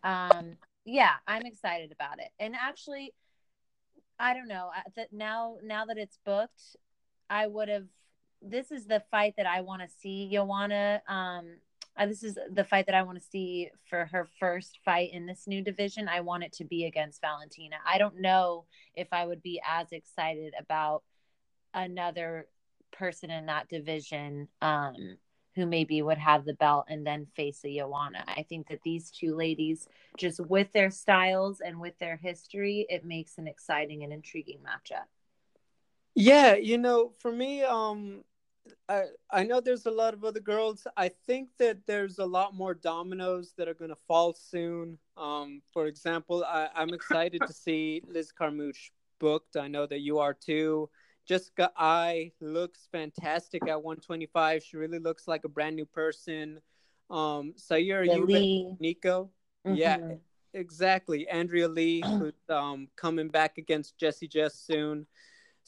[0.05, 2.29] um, yeah, I'm excited about it.
[2.39, 3.13] And actually,
[4.19, 6.77] I don't know that now, now that it's booked,
[7.29, 7.87] I would have,
[8.43, 11.57] this is the fight that I want to see Joanna, um,
[11.99, 15.27] uh, this is the fight that I want to see for her first fight in
[15.27, 16.09] this new division.
[16.09, 17.77] I want it to be against Valentina.
[17.87, 21.03] I don't know if I would be as excited about
[21.73, 22.47] another
[22.93, 25.17] person in that division um,
[25.55, 28.25] who maybe would have the belt and then face a Joanna.
[28.29, 33.05] I think that these two ladies, just with their styles and with their history, it
[33.05, 35.07] makes an exciting and intriguing matchup.
[36.15, 38.25] Yeah, you know, for me, um,
[38.89, 40.87] I I know there's a lot of other girls.
[40.97, 44.99] I think that there's a lot more dominoes that are gonna fall soon.
[45.17, 49.57] Um, for example, I, I'm excited to see Liz Carmouche booked.
[49.57, 50.89] I know that you are too.
[51.27, 54.63] Jessica Eye looks fantastic at 125.
[54.63, 56.61] She really looks like a brand new person.
[57.11, 58.77] Um, Sayura Lee.
[58.79, 59.31] Nico.
[59.67, 59.77] Mm-hmm.
[59.77, 59.99] Yeah,
[60.55, 61.29] exactly.
[61.29, 65.07] Andrea Lee, who's um, coming back against Jesse Jess soon.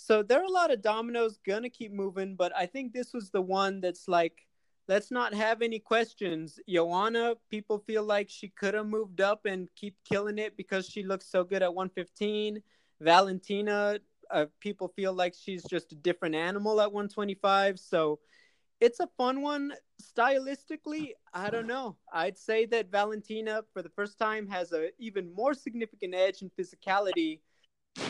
[0.01, 3.31] So there are a lot of dominoes gonna keep moving, but I think this was
[3.31, 4.47] the one that's like,
[4.87, 6.61] let's not have any questions.
[6.69, 11.03] Joanna, people feel like she could have moved up and keep killing it because she
[11.03, 12.63] looks so good at 115.
[13.01, 13.99] Valentina,
[14.31, 17.81] uh, people feel like she's just a different animal at 125.
[17.81, 18.21] So
[18.81, 19.73] it's a fun one.
[20.01, 21.97] Stylistically, I don't know.
[22.13, 26.51] I'd say that Valentina, for the first time, has a even more significant edge in
[26.51, 27.41] physicality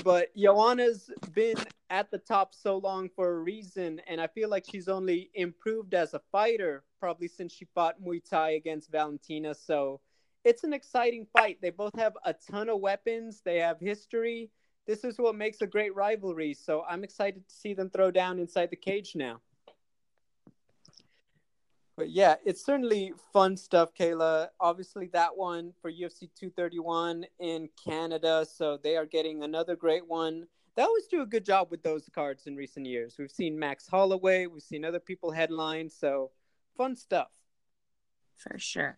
[0.04, 1.56] but Joanna's been
[1.90, 5.94] at the top so long for a reason, and I feel like she's only improved
[5.94, 9.54] as a fighter probably since she fought Muay Thai against Valentina.
[9.54, 10.00] So
[10.44, 11.58] it's an exciting fight.
[11.60, 13.42] They both have a ton of weapons.
[13.44, 14.50] They have history.
[14.86, 16.54] This is what makes a great rivalry.
[16.54, 19.40] So I'm excited to see them throw down inside the cage now.
[21.98, 24.50] But yeah, it's certainly fun stuff, Kayla.
[24.60, 28.46] Obviously, that one for UFC 231 in Canada.
[28.48, 30.46] So they are getting another great one.
[30.76, 33.16] They always do a good job with those cards in recent years.
[33.18, 35.90] We've seen Max Holloway, we've seen other people headline.
[35.90, 36.30] So
[36.76, 37.30] fun stuff.
[38.36, 38.94] For sure.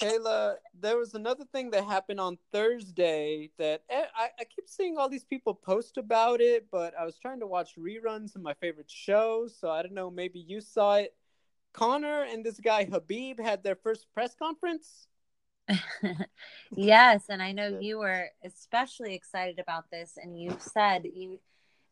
[0.00, 4.96] Kayla, there was another thing that happened on Thursday that eh, I, I keep seeing
[4.96, 8.54] all these people post about it, but I was trying to watch reruns of my
[8.54, 11.14] favorite shows, so I don't know, maybe you saw it.
[11.72, 15.06] Conor and this guy Khabib had their first press conference.
[16.76, 21.40] yes, and I know you were especially excited about this, and you said you.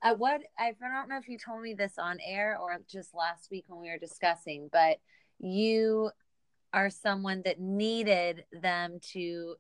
[0.03, 3.51] at what I don't know if you told me this on air or just last
[3.51, 4.99] week when we were discussing, but
[5.38, 6.11] you
[6.73, 9.57] are someone that needed them to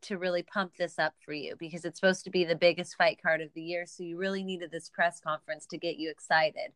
[0.00, 3.18] to really pump this up for you because it's supposed to be the biggest fight
[3.20, 6.72] card of the year so you really needed this press conference to get you excited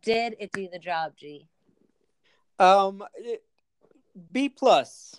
[0.00, 1.46] did it do the job g
[2.62, 3.02] um,
[4.30, 5.16] B plus.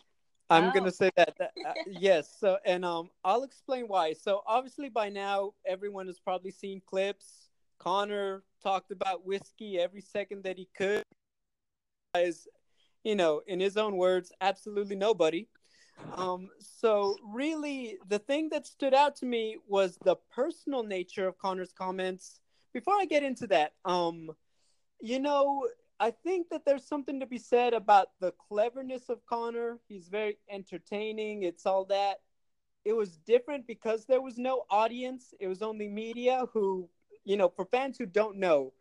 [0.50, 0.72] I'm oh.
[0.72, 1.36] gonna say that.
[1.40, 2.36] uh, yes.
[2.40, 4.14] So, and um, I'll explain why.
[4.14, 7.50] So, obviously, by now, everyone has probably seen clips.
[7.80, 11.04] Conor talked about whiskey every second that he could.
[12.16, 12.48] As
[13.04, 15.48] you know, in his own words, absolutely nobody.
[16.16, 21.38] Um, so really, the thing that stood out to me was the personal nature of
[21.38, 22.40] Conor's comments.
[22.74, 24.32] Before I get into that, um,
[25.00, 25.68] you know,
[26.00, 29.80] I think that there's something to be said about the cleverness of Conor.
[29.88, 31.44] He's very entertaining.
[31.44, 32.22] It's all that.
[32.86, 35.34] It was different because there was no audience.
[35.40, 36.90] It was only media who,
[37.24, 38.74] you know, for fans who don't know,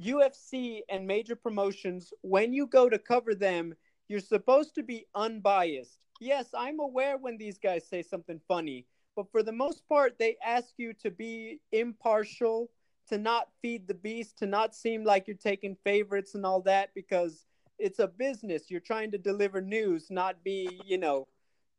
[0.00, 3.74] UFC and major promotions, when you go to cover them,
[4.08, 6.00] you're supposed to be unbiased.
[6.20, 10.36] Yes, I'm aware when these guys say something funny, but for the most part, they
[10.44, 12.70] ask you to be impartial
[13.08, 16.90] to not feed the beast, to not seem like you're taking favorites and all that
[16.94, 17.46] because
[17.78, 18.70] it's a business.
[18.70, 21.26] You're trying to deliver news, not be, you know,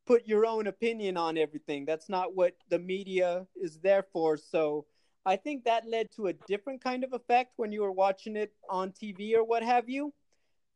[0.06, 1.86] put your own opinion on everything.
[1.86, 4.38] That's not what the media is there for.
[4.38, 4.86] So
[5.26, 8.54] I think that led to a different kind of effect when you were watching it
[8.70, 10.14] on TV or what have you.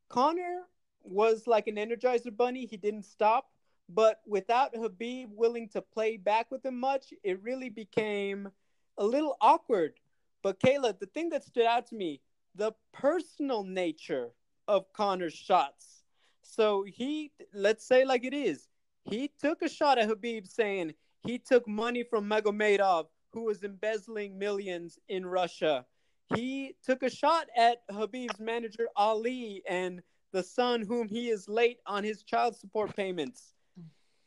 [0.09, 0.63] Conor
[1.03, 2.65] was like an energizer bunny.
[2.65, 3.49] He didn't stop.
[3.87, 8.49] But without Khabib willing to play back with him much, it really became
[8.97, 9.93] a little awkward
[10.43, 12.21] but Kayla, the thing that stood out to me,
[12.55, 14.29] the personal nature
[14.67, 16.03] of Conor's shots.
[16.41, 18.67] So he, let's say like it is,
[19.03, 24.37] he took a shot at Khabib saying he took money from Magomedov, who was embezzling
[24.37, 25.85] millions in Russia.
[26.35, 30.01] He took a shot at Khabib's manager Ali and
[30.31, 33.53] the son whom he is late on his child support payments.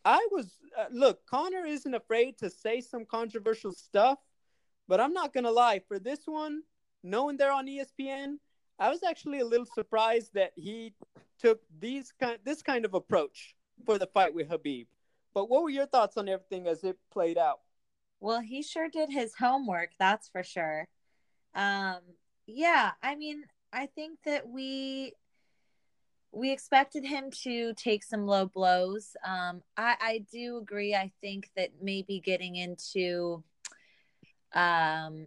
[0.04, 4.18] I was uh, look, Conor isn't afraid to say some controversial stuff
[4.88, 6.62] but I'm not gonna lie, for this one,
[7.02, 8.38] knowing they're on ESPN,
[8.78, 10.94] I was actually a little surprised that he
[11.38, 14.86] took these kind this kind of approach for the fight with Khabib.
[15.32, 17.60] But what were your thoughts on everything as it played out?
[18.20, 20.88] Well, he sure did his homework, that's for sure.
[21.54, 21.98] Um,
[22.46, 25.12] yeah, I mean, I think that we
[26.32, 29.16] we expected him to take some low blows.
[29.24, 30.94] Um, I, I do agree.
[30.94, 33.44] I think that maybe getting into
[34.54, 35.26] um,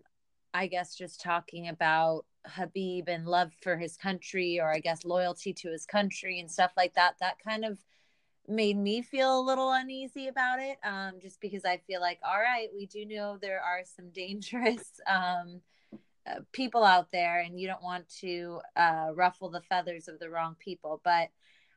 [0.54, 5.54] I guess just talking about Khabib and love for his country, or I guess loyalty
[5.54, 7.78] to his country and stuff like that, that kind of
[8.48, 10.78] made me feel a little uneasy about it.
[10.84, 15.00] Um, just because I feel like, all right, we do know there are some dangerous
[15.06, 15.62] um,
[16.26, 20.30] uh, people out there, and you don't want to uh, ruffle the feathers of the
[20.30, 21.02] wrong people.
[21.04, 21.30] But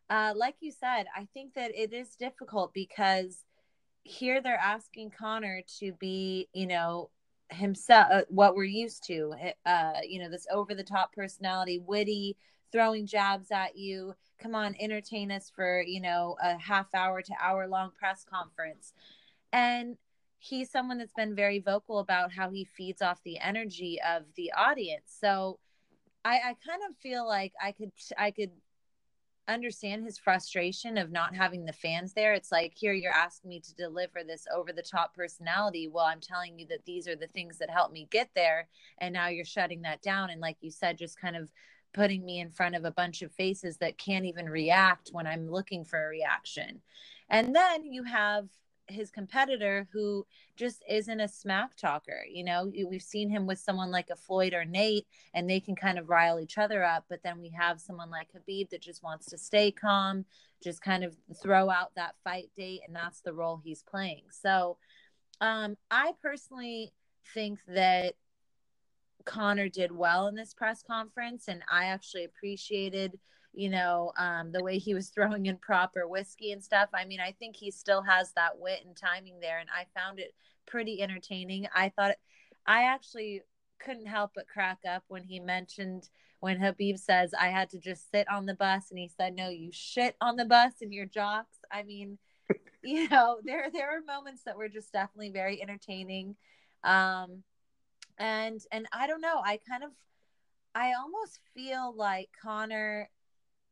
[0.09, 3.45] uh, like you said, I think that it is difficult because
[4.03, 7.11] here they're asking Conor to be, you know,
[7.51, 9.35] himself uh, what we're used to
[9.67, 12.37] uh you know this over the top personality witty
[12.73, 14.15] throwing jabs at you.
[14.39, 18.93] Come on entertain us for you know a half hour to hour long press conference.
[19.53, 19.97] And
[20.39, 24.53] he's someone that's been very vocal about how he feeds off the energy of the
[24.53, 25.15] audience.
[25.21, 25.59] So
[26.25, 28.51] i i kind of feel like i could i could
[29.53, 32.35] understand his frustration of not having the fans there.
[32.35, 35.89] It's like, here, you're asking me to deliver this over the top personality.
[35.89, 38.69] Well, I'm telling you that these are the things that helped me get there.
[38.99, 40.31] And now you're shutting that down.
[40.31, 41.49] And like you said, just kind of
[41.93, 45.51] putting me in front of a bunch of faces that can't even react when I'm
[45.51, 46.81] looking for a reaction.
[47.29, 48.49] And then you have
[48.91, 50.27] his competitor who
[50.57, 52.25] just isn't a smack talker.
[52.31, 55.77] You know, we've seen him with someone like a Floyd or Nate, and they can
[55.77, 57.05] kind of rile each other up.
[57.09, 60.25] But then we have someone like Khabib that just wants to stay calm,
[60.63, 64.25] just kind of throw out that fight date, and that's the role he's playing.
[64.31, 64.77] So,
[65.41, 66.93] um, I personally
[67.35, 68.15] think that
[69.25, 73.19] Conor did well in this press conference, and I actually appreciated
[73.53, 76.89] you know, um, the way he was throwing in proper whiskey and stuff.
[76.95, 80.19] I mean, I think he still has that wit and timing there, and I found
[80.19, 80.35] it
[80.67, 81.67] pretty entertaining.
[81.75, 82.17] I thought
[82.67, 83.43] I actually
[83.79, 86.09] couldn't help but crack up when he mentioned
[86.41, 89.49] when Khabib says I had to just sit on the bus, and he said, "No,
[89.49, 92.19] you shit on the bus and your jocks." I mean,
[92.83, 96.37] you know, there there are moments that were just definitely very entertaining,
[96.83, 97.43] um,
[98.19, 99.91] and and I don't know, I kind of.
[100.73, 103.11] I almost feel like Conor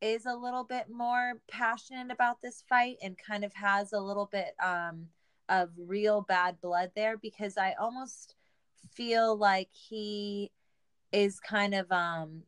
[0.01, 4.29] is a little bit more passionate about this fight and kind of has a little
[4.31, 5.09] bit um,
[5.49, 8.35] of real bad blood there because I almost
[8.93, 10.51] feel like he
[11.11, 12.43] is kind of um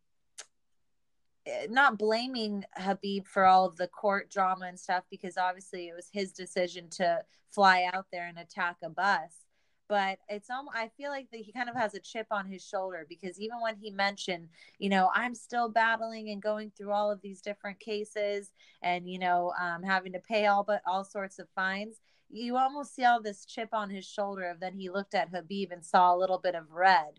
[1.46, 5.94] eh, not blaming Khabib for all of the court drama and stuff because obviously it
[5.94, 7.20] was his decision to
[7.50, 9.46] fly out there and attack a bus
[9.90, 12.64] but it's almost I feel like that he kind of has a chip on his
[12.64, 14.46] shoulder because even when he mentioned,
[14.78, 19.18] you know, I'm still battling and going through all of these different cases and you
[19.18, 21.96] know, um, having to pay all but all sorts of fines,
[22.30, 25.72] you almost see all this chip on his shoulder of then he looked at Khabib
[25.72, 27.18] and saw a little bit of red.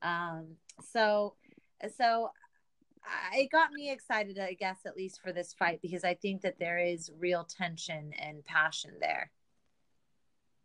[0.00, 0.56] Um,
[0.90, 1.34] so,
[1.98, 2.30] so
[3.34, 6.58] it got me excited, I guess, at least for this fight because I think that
[6.58, 9.30] there is real tension and passion there.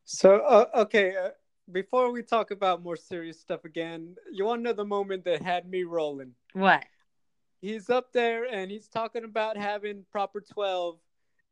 [0.06, 1.30] So, uh, okay, uh,
[1.72, 5.41] before we talk about more serious stuff again, you want to know the moment that
[5.41, 6.34] had me rolling?
[6.53, 6.86] What?
[7.62, 10.97] He's up there and he's talking about having proper 12.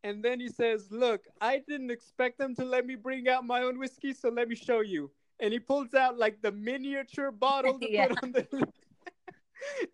[0.03, 3.61] And then he says, Look, I didn't expect them to let me bring out my
[3.61, 5.11] own whiskey, so let me show you.
[5.39, 8.07] And he pulls out like the miniature bottle to yeah.
[8.07, 8.67] put on the.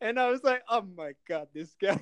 [0.02, 2.00] and I was like, Oh my God, this guy.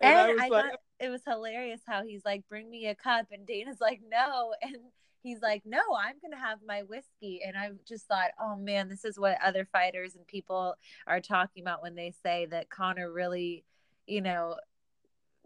[0.00, 2.94] And, and I was I like, it was hilarious how he's like, Bring me a
[2.94, 3.26] cup.
[3.32, 4.54] And Dana's like, No.
[4.62, 4.76] And
[5.22, 7.40] he's like, no, I'm going to have my whiskey.
[7.46, 10.74] And I just thought, oh man, this is what other fighters and people
[11.06, 13.64] are talking about when they say that Conor really,
[14.06, 14.56] you know,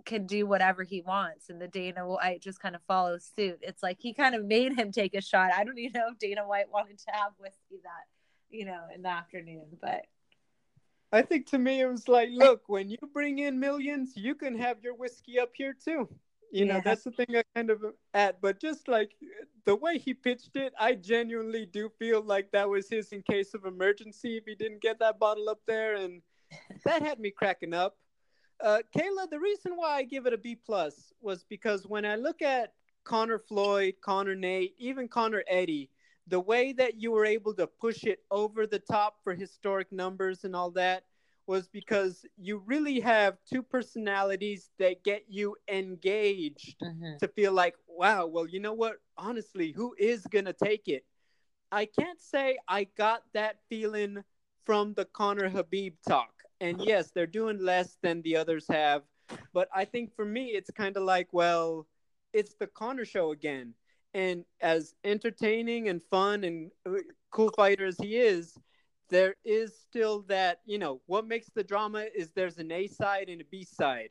[0.04, 1.48] can do whatever he wants.
[1.48, 3.58] And the Dana White just kind of follows suit.
[3.62, 5.50] It's like he kind of made him take a shot.
[5.54, 8.04] I don't even know if Dana White wanted to have whiskey that,
[8.50, 10.06] you know, in the afternoon, but.
[11.12, 14.58] I think to me it was like, look, when you bring in millions, you can
[14.58, 16.08] have your whiskey up here too
[16.55, 16.80] you know yeah.
[16.80, 17.82] that's the thing i kind of
[18.14, 19.11] at but just like
[19.64, 23.55] the way he pitched it i genuinely do feel like that was his in case
[23.55, 26.22] of emergency if he didn't get that bottle up there and
[26.84, 27.96] that had me cracking up
[28.62, 32.14] uh, kayla the reason why i give it a b plus was because when i
[32.14, 35.90] look at conor floyd conor nate even conor eddie
[36.28, 40.44] the way that you were able to push it over the top for historic numbers
[40.44, 41.02] and all that
[41.47, 47.16] was because you really have two personalities that get you engaged mm-hmm.
[47.20, 48.97] to feel like, wow, well, you know what?
[49.16, 51.05] Honestly, who is going to take it?
[51.70, 54.22] I can't say I got that feeling
[54.64, 56.30] from the Conor Khabib talk.
[56.61, 59.03] And yes, they're doing less than the others have.
[59.53, 61.86] But I think for me, it's kind of like, well,
[62.32, 63.74] it's the Conor show again.
[64.14, 66.99] And as entertaining and fun and uh,
[67.30, 68.57] cool fighter as he is,
[69.09, 73.28] there is still that, you know, what makes the drama is there's an A side
[73.28, 74.11] and a B side.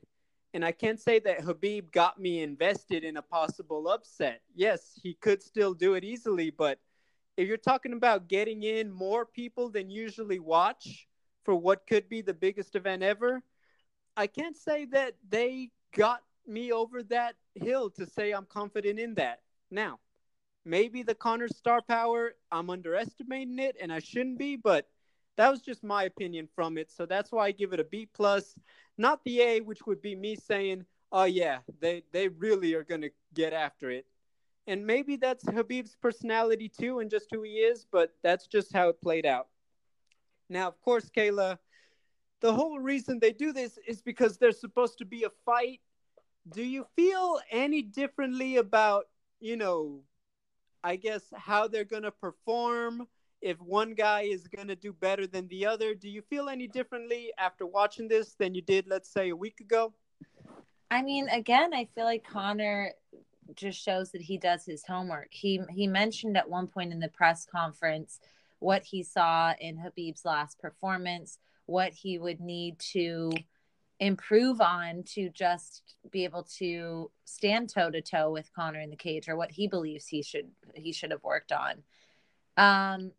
[0.53, 4.41] And I can't say that Khabib got me invested in a possible upset.
[4.53, 6.79] Yes, he could still do it easily, but
[7.37, 11.07] if you're talking about getting in more people than usually watch
[11.43, 13.41] for what could be the biggest event ever,
[14.15, 19.15] I can't say that they got me over that hill to say I'm confident in
[19.15, 19.39] that.
[19.71, 19.99] Now,
[20.65, 24.87] maybe the Conor star power, I'm underestimating it and I shouldn't be, but
[25.37, 26.91] that was just my opinion from it.
[26.91, 28.55] So that's why I give it a B plus,
[28.97, 33.09] not the A, which would be me saying, oh yeah, they, they really are gonna
[33.33, 34.05] get after it.
[34.67, 38.89] And maybe that's Khabib's personality too and just who he is, but that's just how
[38.89, 39.47] it played out.
[40.49, 41.57] Now, of course, Kayla,
[42.41, 45.81] the whole reason they do this is because there's supposed to be a fight.
[46.49, 49.05] Do you feel any differently about,
[49.39, 50.01] you know,
[50.83, 53.07] I guess, how they're going to perform,
[53.41, 55.93] if one guy is going to do better than the other.
[55.93, 59.59] Do you feel any differently after watching this than you did, let's say, a week
[59.59, 59.93] ago?
[60.89, 62.91] I mean, again, I feel like Conor
[63.55, 65.27] just shows that he does his homework.
[65.31, 68.19] He he mentioned at one point in the press conference
[68.59, 73.31] what he saw in Khabib's last performance, what he would need to
[74.03, 78.95] improve on to just be able to stand toe to toe with Conor in the
[78.95, 81.83] cage or what he believes he should he should have worked on.
[82.57, 83.11] Um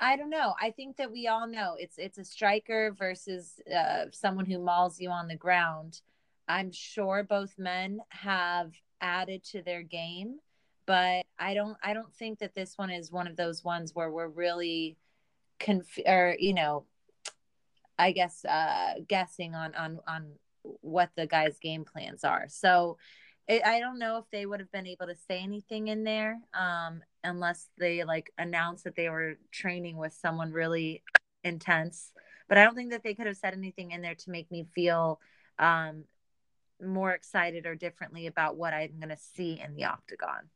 [0.00, 0.54] I don't know.
[0.60, 5.00] I think that we all know it's it's a striker versus uh, someone who mauls
[5.00, 6.00] you on the ground.
[6.48, 10.38] I'm sure both men have added to their game,
[10.86, 14.10] but I don't I don't think that this one is one of those ones where
[14.10, 14.96] we're really
[15.60, 16.84] conf or you know
[17.98, 20.32] I guess uh, guessing on on on
[20.80, 22.46] what the guys' game plans are.
[22.48, 22.98] So
[23.46, 26.38] it, I don't know if they would have been able to say anything in there
[26.54, 31.02] um, unless they like announced that they were training with someone really
[31.42, 32.12] intense.
[32.48, 34.66] But I don't think that they could have said anything in there to make me
[34.74, 35.20] feel
[35.58, 36.04] um,
[36.82, 40.50] more excited or differently about what I'm going to see in the octagon.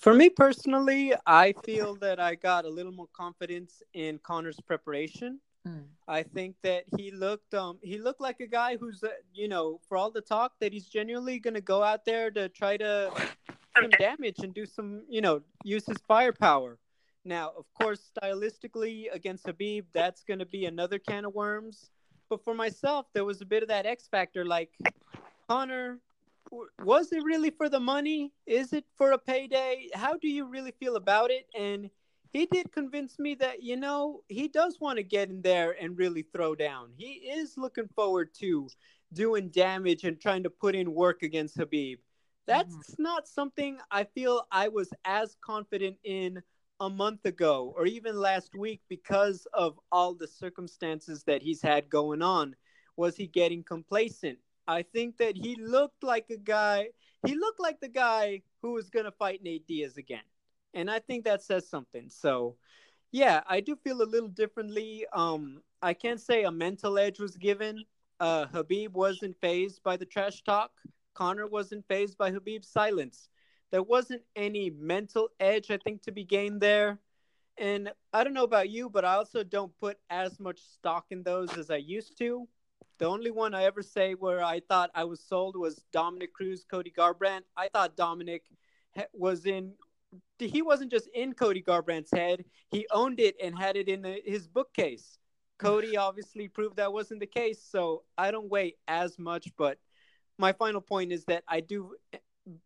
[0.00, 5.40] For me personally, I feel that I got a little more confidence in Conor's preparation.
[6.06, 9.80] I think that he looked um he looked like a guy who's uh, you know
[9.88, 13.10] for all the talk that he's genuinely going to go out there to try to
[13.76, 16.78] some damage and do some you know use his firepower.
[17.24, 21.90] Now, of course, stylistically against Khabib, that's going to be another can of worms.
[22.30, 24.46] But for myself, there was a bit of that X factor.
[24.46, 24.70] Like
[25.48, 25.98] Conor,
[26.82, 28.32] was it really for the money?
[28.46, 29.88] Is it for a payday?
[29.94, 31.46] How do you really feel about it?
[31.58, 31.90] And
[32.32, 35.98] he did convince me that you know he does want to get in there and
[35.98, 36.90] really throw down.
[36.96, 38.68] He is looking forward to
[39.12, 41.98] doing damage and trying to put in work against Khabib.
[42.46, 43.02] That's mm-hmm.
[43.02, 46.42] not something I feel I was as confident in
[46.80, 51.90] a month ago or even last week because of all the circumstances that he's had
[51.90, 52.54] going on.
[52.96, 54.38] Was he getting complacent?
[54.66, 56.88] I think that he looked like a guy,
[57.26, 60.20] he looked like the guy who was going to fight Nate Diaz again
[60.74, 62.08] and I think that says something.
[62.08, 62.56] So,
[63.12, 65.06] yeah, I do feel a little differently.
[65.12, 67.84] Um, I can't say a mental edge was given.
[68.20, 70.72] Uh, Khabib wasn't phased by the trash talk.
[71.14, 73.28] Conor wasn't phased by Khabib's silence.
[73.70, 76.98] There wasn't any mental edge, I think, to be gained there.
[77.58, 81.22] And I don't know about you, but I also don't put as much stock in
[81.22, 82.46] those as I used to.
[82.98, 86.64] The only one I ever say where I thought I was sold was Dominick Cruz,
[86.68, 87.42] Cody Garbrandt.
[87.56, 88.44] I thought Dominick
[89.12, 89.72] was in
[90.38, 94.20] he wasn't just in Cody Garbrandt's head; he owned it and had it in the,
[94.24, 95.18] his bookcase.
[95.58, 99.48] Cody obviously proved that wasn't the case, so I don't weigh as much.
[99.56, 99.78] But
[100.38, 101.96] my final point is that I do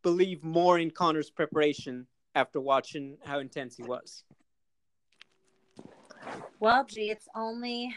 [0.03, 4.25] believe more in Conor's preparation after watching how intense he was.
[6.61, 7.95] Well, gee, it's only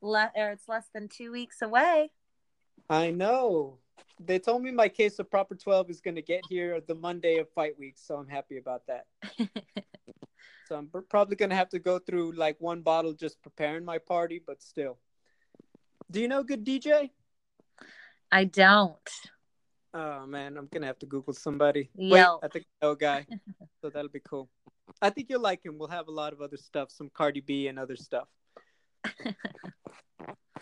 [0.00, 2.12] le- or it's less than two weeks away.
[2.88, 3.78] I know
[4.20, 7.38] they told me my case of proper 12 is going to get here the monday
[7.38, 9.06] of fight week so i'm happy about that.
[10.66, 13.98] So i'm probably going to have to go through like one bottle just preparing my
[13.98, 14.98] party but still.
[16.10, 17.10] Do you know good dj
[18.32, 19.10] i don't.
[19.92, 21.90] Oh man i'm going to have to google somebody.
[21.94, 23.26] Wait i think I know a guy.
[23.82, 24.48] So that'll be cool.
[25.02, 25.76] I think you'll like him.
[25.76, 28.28] We'll have a lot of other stuff some cardi b and other stuff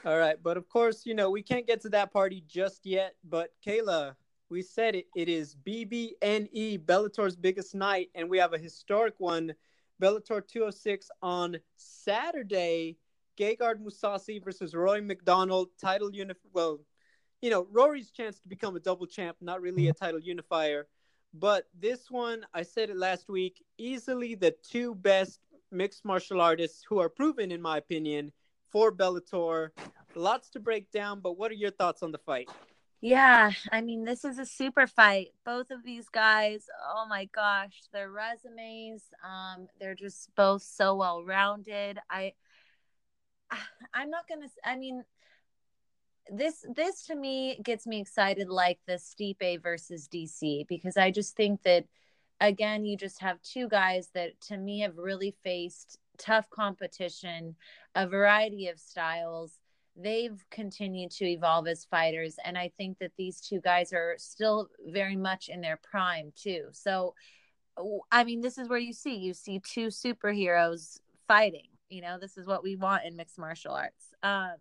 [0.05, 3.15] all right, but of course, you know, we can't get to that party just yet.
[3.25, 4.15] But Kayla,
[4.49, 5.07] we said it.
[5.15, 9.55] It is BBNE, Bellator's biggest night, and we have a historic one,
[10.01, 12.97] Bellator 206 on Saturday.
[13.39, 16.37] Gegard Mousasi versus Rory MacDonald, title unif.
[16.53, 16.81] Well,
[17.41, 20.05] you know, Rory's chance to become a double champ, not really a mm-hmm.
[20.05, 20.87] title unifier.
[21.35, 25.41] But this one, I said it last week, easily the two best
[25.71, 28.33] mixed martial artists who are proven, in my opinion,
[28.73, 29.69] for Bellator.
[30.15, 32.49] Lots to break down, but what are your thoughts on the fight?
[33.01, 35.29] Yeah, I mean, this is a super fight.
[35.45, 41.25] Both of these guys, oh my gosh, their resumes, um, they're just both so well
[41.25, 41.99] rounded.
[42.09, 42.35] I,
[43.95, 44.47] I'm not gonna.
[44.65, 45.03] I mean,
[46.33, 51.35] this this to me gets me excited, like the Stipe versus DC, because I just
[51.35, 51.87] think that,
[52.41, 57.57] again, you just have two guys that to me have really faced tough competition,
[57.95, 59.59] a variety of styles.
[59.97, 62.37] They've continued to evolve as fighters.
[62.45, 66.69] And I think that these two guys are still very much in their prime, too.
[66.73, 67.15] So,
[68.11, 71.69] I mean, this is where you see you see two superheroes fighting.
[71.89, 74.15] You know, this is what we want in mixed martial arts.
[74.23, 74.57] Um,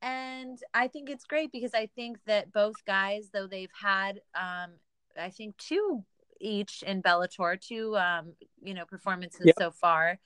[0.00, 4.72] and I think it's great because I think that both guys, though they've had, um,
[5.16, 6.04] I think two
[6.42, 9.54] each in Bellator, two um, you know performances yep.
[9.58, 10.18] so far.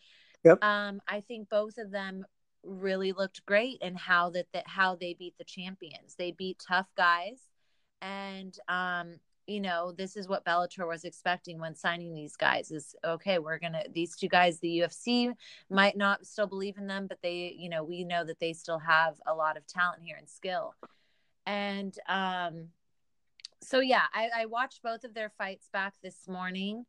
[0.44, 0.62] Yep.
[0.62, 2.24] Um, I think both of them
[2.62, 6.14] really looked great and how that that how they beat the champions.
[6.16, 7.40] They beat tough guys,
[8.00, 12.94] and um, you know, this is what Bellator was expecting when signing these guys is
[13.04, 15.32] okay, we're going to, these two guys, the UFC
[15.70, 18.80] might not still believe in them, but they, you know, we know that they still
[18.80, 20.74] have a lot of talent here and skill.
[21.46, 22.68] And, um,
[23.62, 26.84] so yeah, I, I watched both of their fights back this morning.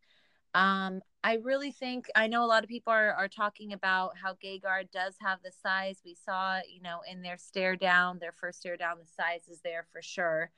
[0.53, 4.33] Um, I really think I know a lot of people are, are talking about how
[4.33, 6.01] Gegard does have the size.
[6.05, 9.61] We saw, you know, in their stare down, their first stare down, the size is
[9.61, 10.51] there for sure.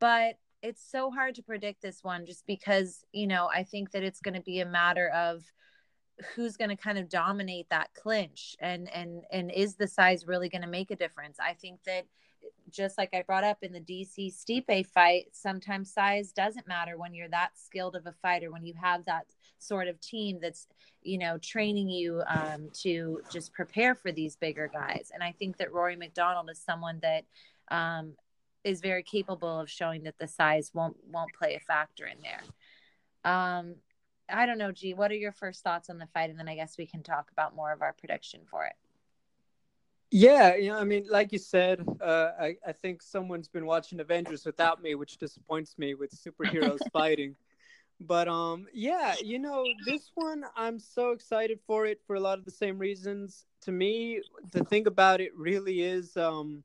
[0.00, 4.02] But it's so hard to predict this one just because, you know, I think that
[4.02, 5.44] it's going to be a matter of
[6.34, 10.48] who's going to kind of dominate that clinch and and and is the size really
[10.48, 11.38] going to make a difference?
[11.40, 12.06] I think that
[12.70, 17.14] just like I brought up in the DC Stipe fight, sometimes size doesn't matter when
[17.14, 19.26] you're that skilled of a fighter, when you have that
[19.58, 20.66] sort of team that's,
[21.02, 25.10] you know, training you um, to just prepare for these bigger guys.
[25.12, 27.24] And I think that Rory MacDonald is someone that
[27.70, 28.14] um,
[28.64, 32.42] is very capable of showing that the size won't won't play a factor in there.
[33.24, 33.76] Um,
[34.30, 34.94] I don't know, G.
[34.94, 37.30] What are your first thoughts on the fight, and then I guess we can talk
[37.32, 38.74] about more of our prediction for it.
[40.10, 44.00] Yeah, you know, I mean, like you said, uh, I, I think someone's been watching
[44.00, 47.36] Avengers without me, which disappoints me with superheroes fighting.
[48.00, 52.38] But um, yeah, you know, this one I'm so excited for it for a lot
[52.38, 53.44] of the same reasons.
[53.62, 56.62] To me, the thing about it really is um,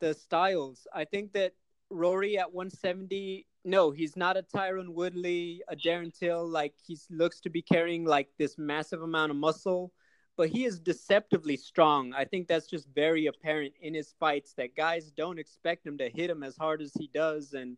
[0.00, 0.86] the styles.
[0.92, 1.54] I think that
[1.88, 6.46] Rory at 170, no, he's not a Tyron Woodley, a Darren Till.
[6.46, 9.92] Like he looks to be carrying like this massive amount of muscle,
[10.36, 12.12] but he is deceptively strong.
[12.14, 16.08] I think that's just very apparent in his fights that guys don't expect him to
[16.08, 17.76] hit him as hard as he does and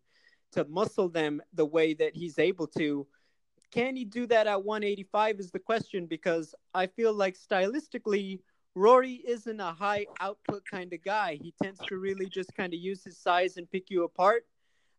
[0.53, 3.07] to muscle them the way that he's able to.
[3.73, 8.39] Can he do that at 185 is the question because I feel like stylistically
[8.77, 11.39] Rory isn't a high output kind of guy.
[11.41, 14.47] He tends to really just kind of use his size and pick you apart.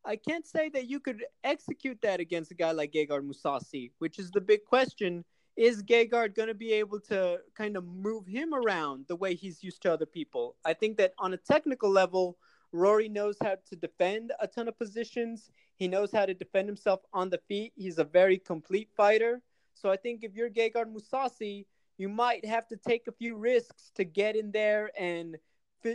[0.05, 4.19] I can't say that you could execute that against a guy like Gegard Mousasi, which
[4.19, 5.25] is the big question.
[5.55, 9.63] Is Gegard going to be able to kind of move him around the way he's
[9.63, 10.55] used to other people?
[10.65, 12.37] I think that on a technical level,
[12.71, 15.49] Rory knows how to defend a ton of positions.
[15.77, 17.71] He knows how to defend himself on the feet.
[17.75, 19.41] He's a very complete fighter.
[19.73, 21.65] So I think if you're Gegard Mousasi,
[21.97, 25.37] you might have to take a few risks to get in there and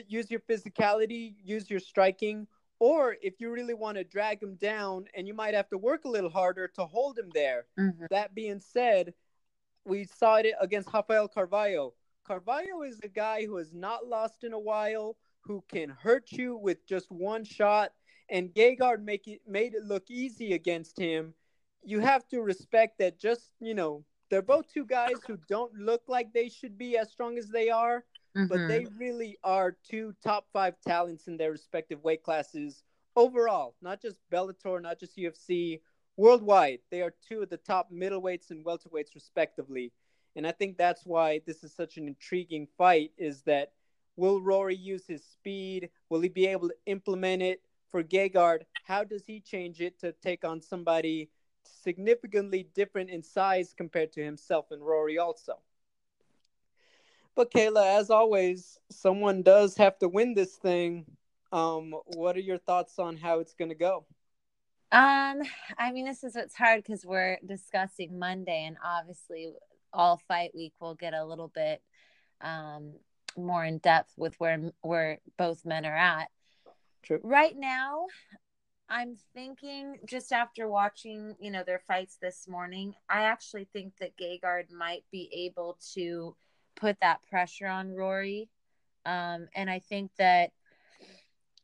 [0.09, 2.47] use your physicality, use your striking,
[2.79, 6.07] or if you really want to drag him down and you might have to work
[6.07, 7.67] a little harder to hold him there.
[7.79, 8.07] Mm-hmm.
[8.11, 9.13] That being said,
[9.91, 11.95] we saw it against Rafael Carvalho.
[12.25, 16.57] Carvalho is a guy who has not lost in a while, who can hurt you
[16.57, 17.91] with just one shot,
[18.31, 21.35] and Gegard make it made it look easy against him.
[21.83, 26.03] You have to respect that just, you know, they're both two guys who don't look
[26.07, 28.05] like they should be as strong as they are,
[28.37, 28.47] mm-hmm.
[28.47, 32.85] but they really are two top five talents in their respective weight classes
[33.17, 35.81] overall, not just Bellator, not just UFC,
[36.21, 36.81] worldwide.
[36.91, 39.93] They are two of the top middleweights and welterweights respectively.
[40.37, 43.73] And I think that's why this is such an intriguing fight is that
[44.17, 45.91] will Rory use his speed?
[46.09, 48.61] Will he be able to implement it for Gegard?
[48.85, 51.31] How does he change it to take on somebody
[51.65, 55.59] significantly different in size compared to himself and Rory also.
[57.35, 61.07] But Kayla, as always, someone does have to win this thing.
[61.53, 64.05] Um, what are your thoughts on how it's going to go?
[64.93, 65.43] Um,
[65.79, 69.53] I mean, this is what's hard because we're discussing Monday, and obviously,
[69.93, 71.83] all fight week will get a little bit
[72.41, 72.95] um,
[73.37, 76.29] more in depth with where where both men are at.
[77.03, 77.21] True.
[77.23, 78.07] Right now,
[78.89, 84.19] I'm thinking just after watching, you know, their fights this morning, I actually think that
[84.19, 86.35] Gegard might be able to
[86.75, 88.49] put that pressure on Rory.
[89.07, 90.51] Um, and I think that,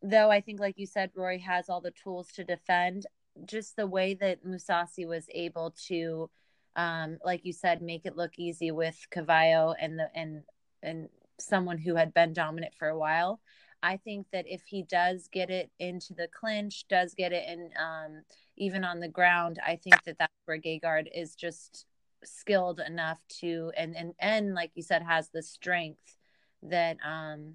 [0.02, 3.06] though, I think, like you said, Rory has all the tools to defend,
[3.44, 6.30] just the way that Mousasi was able to,
[6.74, 10.42] um, like you said, make it look easy with Carvalho and the, and,
[10.82, 11.08] and
[11.38, 13.40] someone who had been dominant for a while.
[13.82, 17.70] I think that if he does get it into the clinch, does get it in
[17.78, 18.22] um,
[18.56, 21.86] even on the ground, I think that that's where Gegard is just
[22.24, 26.16] skilled enough to and and and like you said has the strength
[26.62, 27.54] that um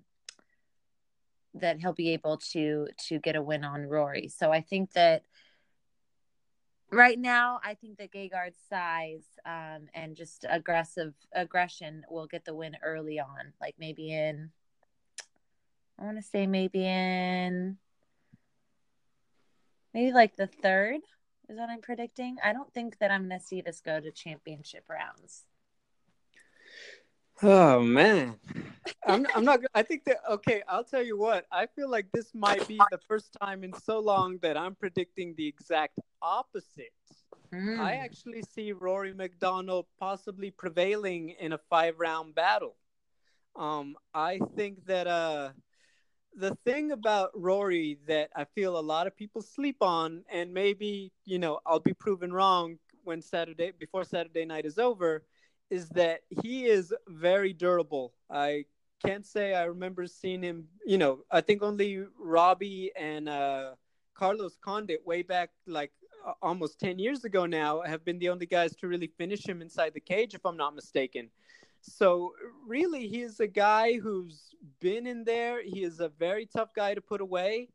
[1.54, 4.30] that he'll be able to to get a win on Rory.
[4.30, 5.24] So I think that
[6.92, 12.56] right now I think that Gegard's size um and just aggressive aggression will get the
[12.56, 14.52] win early on, like maybe in
[16.00, 17.78] I want to say maybe in
[19.94, 21.02] maybe like the third
[21.50, 22.38] is what I'm predicting.
[22.44, 25.44] I don't think that I'm going to see this go to championship rounds.
[27.44, 28.36] Oh man,
[29.08, 29.62] I'm I'm not.
[29.74, 30.62] I think that okay.
[30.68, 31.46] I'll tell you what.
[31.52, 35.34] I feel like this might be the first time in so long that I'm predicting
[35.38, 36.94] the exact opposite.
[37.54, 37.80] Mm.
[37.80, 42.76] I actually see Rory MacDonald possibly prevailing in a five round battle.
[43.56, 45.50] Um, I think that uh,
[46.36, 51.12] the thing about Rory that I feel a lot of people sleep on, and maybe
[51.26, 55.24] you know I'll be proven wrong when Saturday before Saturday night is over,
[55.72, 58.14] is that he is very durable.
[58.30, 58.66] I
[59.04, 60.68] can't say I remember seeing him.
[60.86, 63.72] You know, I think only Robbie and uh,
[64.14, 65.92] Carlos Condit way back like
[66.42, 69.92] almost 10 years ago now have been the only guys to really finish him inside
[69.94, 71.30] the cage if i'm not mistaken
[71.82, 72.32] so
[72.68, 76.94] really he is a guy who's been in there he is a very tough guy
[76.94, 77.68] to put away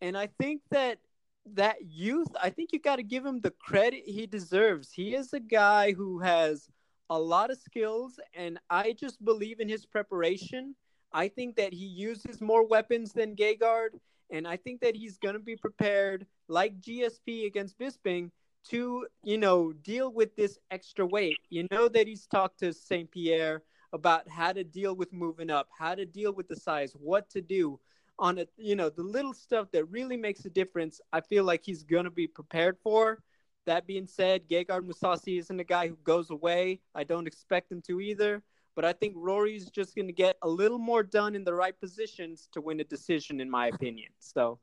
[0.00, 0.98] and i think that
[1.44, 5.32] that youth i think you got to give him the credit he deserves he is
[5.32, 6.68] a guy who has
[7.10, 10.74] a lot of skills and i just believe in his preparation
[11.12, 13.90] i think that he uses more weapons than Gegard
[14.30, 18.30] and I think that he's going to be prepared, like GSP against Bisping,
[18.64, 21.38] to you know deal with this extra weight.
[21.48, 25.68] You know that he's talked to Saint Pierre about how to deal with moving up,
[25.76, 27.80] how to deal with the size, what to do
[28.18, 28.50] on it.
[28.58, 31.00] You know the little stuff that really makes a difference.
[31.12, 33.22] I feel like he's going to be prepared for.
[33.68, 36.80] That being said, Gegard Mousasi isn't a guy who goes away.
[36.94, 38.42] I don't expect him to either.
[38.74, 41.78] But I think Rory's just going to get a little more done in the right
[41.78, 44.08] positions to win a decision, in my opinion.
[44.20, 44.58] So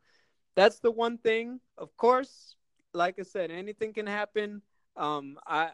[0.56, 1.60] that's the one thing.
[1.78, 2.56] Of course,
[2.96, 4.64] like I said, anything can happen.
[4.98, 5.70] Um, I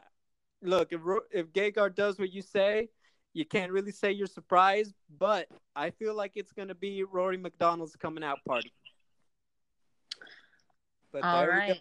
[0.62, 1.00] look if
[1.32, 2.90] if Gegard does what you say,
[3.32, 4.94] you can't really say you're surprised.
[5.18, 8.74] But I feel like it's going to be Rory MacDonald's coming out party.
[11.14, 11.80] But All right.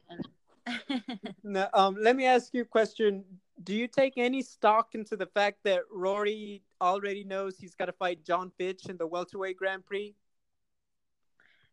[1.45, 3.25] now, um, let me ask you a question
[3.62, 7.93] do you take any stock into the fact that Rory already knows he's got to
[7.93, 10.14] fight Jon Fitch in the welterweight Grand Prix?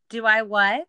[0.10, 0.88] Do I what?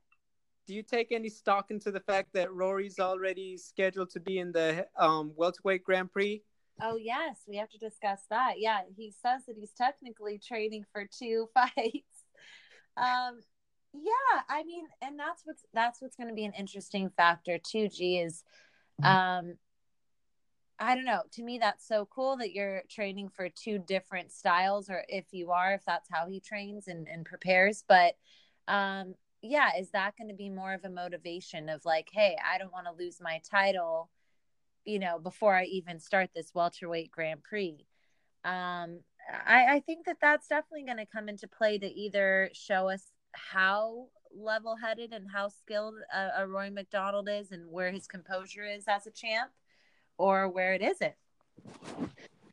[0.67, 4.53] Do you take any stock into the fact that Rory's already scheduled to be in
[4.53, 6.43] the um, welterweight Grand Prix?
[6.81, 8.55] Oh yes, we have to discuss that.
[8.59, 12.25] Yeah, he says that he's technically training for two fights.
[12.97, 13.41] Um,
[13.93, 17.89] yeah, I mean, and that's what's that's what's going to be an interesting factor too.
[17.89, 18.45] G is,
[19.03, 19.55] um,
[20.79, 21.23] I don't know.
[21.33, 25.51] To me, that's so cool that you're training for two different styles, or if you
[25.53, 27.85] are, if that's how he trains and, and prepares.
[27.89, 28.15] But
[28.67, 32.59] um, yeah, is that going to be more of a motivation of like, hey, I
[32.59, 34.11] don't want to lose my title,
[34.85, 37.87] you know, before I even start this welterweight Grand Prix?
[38.45, 39.01] Um,
[39.47, 43.03] I, I think that that's definitely going to come into play to either show us
[43.51, 48.65] how level headed and how skilled a, a Roy MacDonald is and where his composure
[48.65, 49.51] is as a champ
[50.17, 51.15] or where it isn't.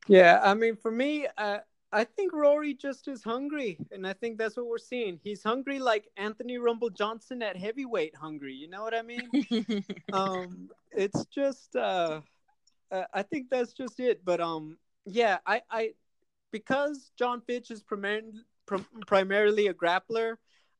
[0.07, 1.59] Yeah, I mean, for me, uh,
[1.91, 5.19] I think Rory just is hungry, and I think that's what we're seeing.
[5.23, 8.53] He's hungry like Anthony Rumble Johnson at heavyweight hungry.
[8.53, 9.83] You know what I mean?
[10.13, 12.21] um, it's just, uh,
[12.91, 14.23] uh, I think that's just it.
[14.23, 15.91] But um, yeah, I, I,
[16.51, 18.33] because Jon Fitch is primarily
[19.07, 20.36] primarily a grappler,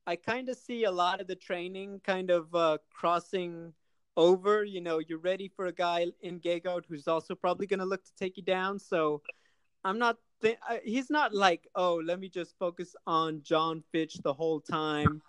[0.08, 3.74] I kind of see a lot of the training kind of uh, crossing
[4.16, 4.64] over.
[4.64, 8.04] You know, you're ready for a guy in Gegard who's also probably going to look
[8.06, 8.80] to take you down.
[8.80, 9.22] So
[9.84, 10.18] I'm not.
[10.42, 15.22] Th- he's not like, oh, let me just focus on Jon Fitch the whole time.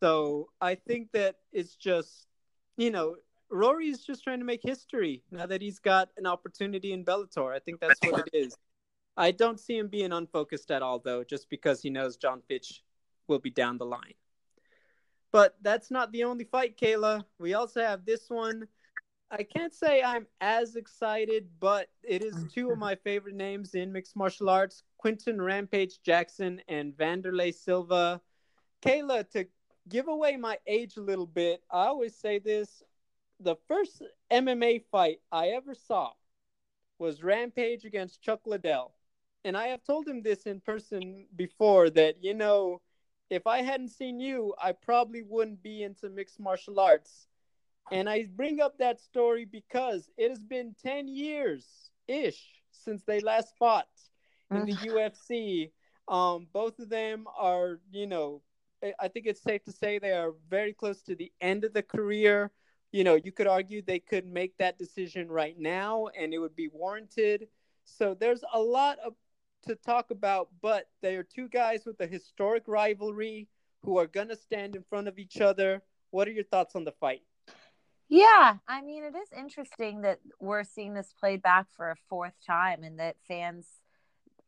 [0.00, 2.26] So I think that it's just,
[2.76, 3.16] you know,
[3.50, 7.54] Rory is just trying to make history now that he's got an opportunity in Bellator.
[7.54, 8.56] I think that's what it is.
[9.16, 12.82] I don't see him being unfocused at all, though, just because he knows Jon Fitch
[13.28, 14.14] will be down the line.
[15.32, 17.24] But that's not the only fight, Kayla.
[17.38, 18.68] We also have this one.
[19.30, 23.92] I can't say I'm as excited, but it is two of my favorite names in
[23.92, 28.20] mixed martial arts Quinton Rampage Jackson and Wanderlei Silva.
[28.80, 29.46] Kayla, to
[29.88, 32.82] give away my age a little bit, I always say this
[33.40, 36.12] the first MMA fight I ever saw
[36.98, 38.94] was Rampage against Chuck Liddell.
[39.44, 42.80] And I have told him this in person before that, you know,
[43.30, 47.28] if I hadn't seen you, I probably wouldn't be into mixed martial arts.
[47.90, 53.20] And I bring up that story because it has been 10 years ish since they
[53.20, 53.88] last fought
[54.52, 55.70] in the UFC.
[56.08, 58.42] Um, both of them are, you know,
[59.00, 61.82] I think it's safe to say they are very close to the end of the
[61.82, 62.50] career.
[62.92, 66.54] You know, you could argue they could make that decision right now and it would
[66.54, 67.48] be warranted.
[67.84, 69.14] So there's a lot of
[69.64, 73.48] to talk about, but they are two guys with a historic rivalry
[73.82, 75.82] who are going to stand in front of each other.
[76.10, 77.22] What are your thoughts on the fight?
[78.08, 82.34] Yeah, I mean, it is interesting that we're seeing this played back for a fourth
[82.46, 83.66] time and that fans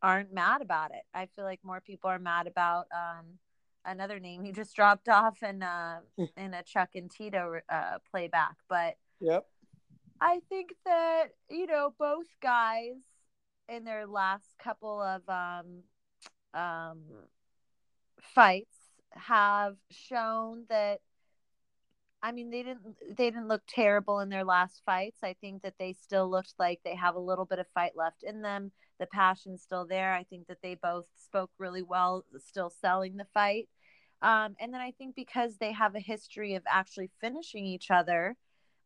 [0.03, 1.03] aren't mad about it.
[1.15, 3.39] I feel like more people are mad about um,
[3.85, 6.01] another name he just dropped off in uh,
[6.37, 8.57] in a Chuck and Tito uh, playback.
[8.69, 9.47] But yep,
[10.21, 12.97] I think that you know both guys
[13.69, 15.83] in their last couple of um,
[16.55, 17.01] um,
[18.21, 18.77] fights
[19.13, 21.01] have shown that
[22.23, 25.19] I mean they didn't they didn't look terrible in their last fights.
[25.23, 28.23] I think that they still looked like they have a little bit of fight left
[28.23, 28.73] in them.
[28.99, 30.13] The passion's still there.
[30.13, 33.69] I think that they both spoke really well, still selling the fight.
[34.23, 38.37] Um, and then I think because they have a history of actually finishing each other,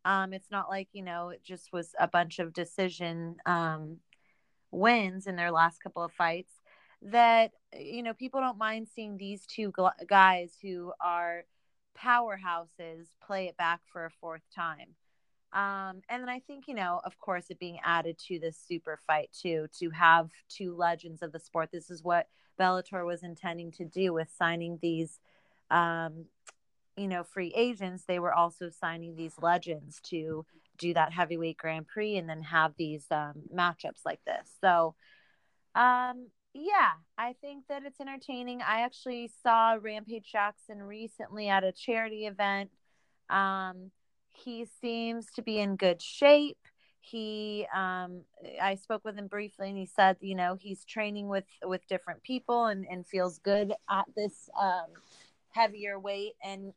[0.03, 3.97] um, it's not like you know it just was a bunch of decision um,
[4.71, 6.53] wins in their last couple of fights.
[7.03, 9.73] That you know people don't mind seeing these two
[10.07, 11.45] guys who are
[11.99, 14.95] powerhouses play it back for a fourth time.
[15.53, 18.97] Um, and then I think, you know, of course, it being added to this super
[19.05, 21.69] fight too, to have two legends of the sport.
[21.71, 22.27] This is what
[22.59, 25.19] Bellator was intending to do with signing these,
[25.69, 26.25] um,
[26.95, 28.05] you know, free agents.
[28.05, 30.45] They were also signing these legends to
[30.81, 34.49] do that heavyweight Grand Prix and then have these um, matchups like this.
[34.59, 34.95] So,
[35.75, 38.61] um, yeah, I think that it's entertaining.
[38.61, 42.71] I actually saw Rampage Jackson recently at a charity event.
[43.29, 43.91] Um,
[44.29, 46.57] he seems to be in good shape.
[46.99, 48.21] He, um,
[48.61, 52.21] I spoke with him briefly, and he said, you know, he's training with with different
[52.21, 54.91] people and and feels good at this um,
[55.49, 56.33] heavier weight.
[56.43, 56.73] And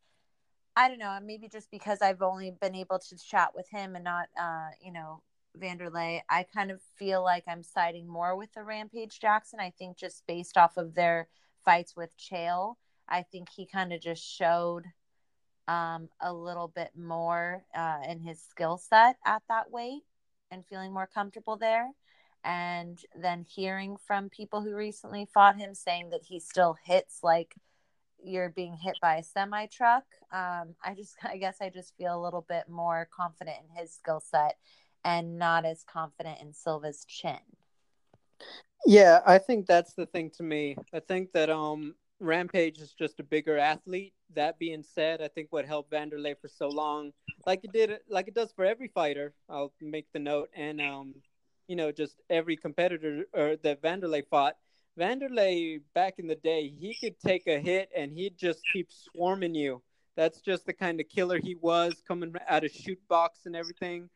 [0.77, 4.05] I don't know, maybe just because I've only been able to chat with him and
[4.05, 5.23] not, uh, you know,
[5.57, 9.61] Vanderlei, I kind of feel like I'm siding more with the Rampage Jackson.
[9.61, 11.29] I think just based off of their
[11.65, 12.75] fights with Chael,
[13.09, 14.85] I think he kind of just showed
[15.69, 20.03] um, a little bit more uh, in his skill set at that weight
[20.51, 21.91] and feeling more comfortable there.
[22.43, 27.55] And then hearing from people who recently fought him saying that he still hits like
[28.25, 30.05] you're being hit by a semi truck.
[30.33, 33.93] Um, I just, I guess I just feel a little bit more confident in his
[33.93, 34.57] skill set
[35.05, 37.39] and not as confident in Silva's chin.
[38.87, 40.77] Yeah, I think that's the thing to me.
[40.93, 44.15] I think that um Rampage is just a bigger athlete.
[44.35, 47.13] That being said, I think what helped Vanderlei for so long,
[47.47, 49.35] like it did, like it does for every fighter.
[49.49, 51.15] I'll make the note, and um,
[51.69, 54.57] you know, just every competitor or that Vanderlei fought.
[54.99, 59.55] Vanderlei back in the day, he could take a hit and he'd just keep swarming
[59.55, 59.83] you.
[60.17, 64.09] That's just the kind of killer he was, coming out of Chute Boxe and everything.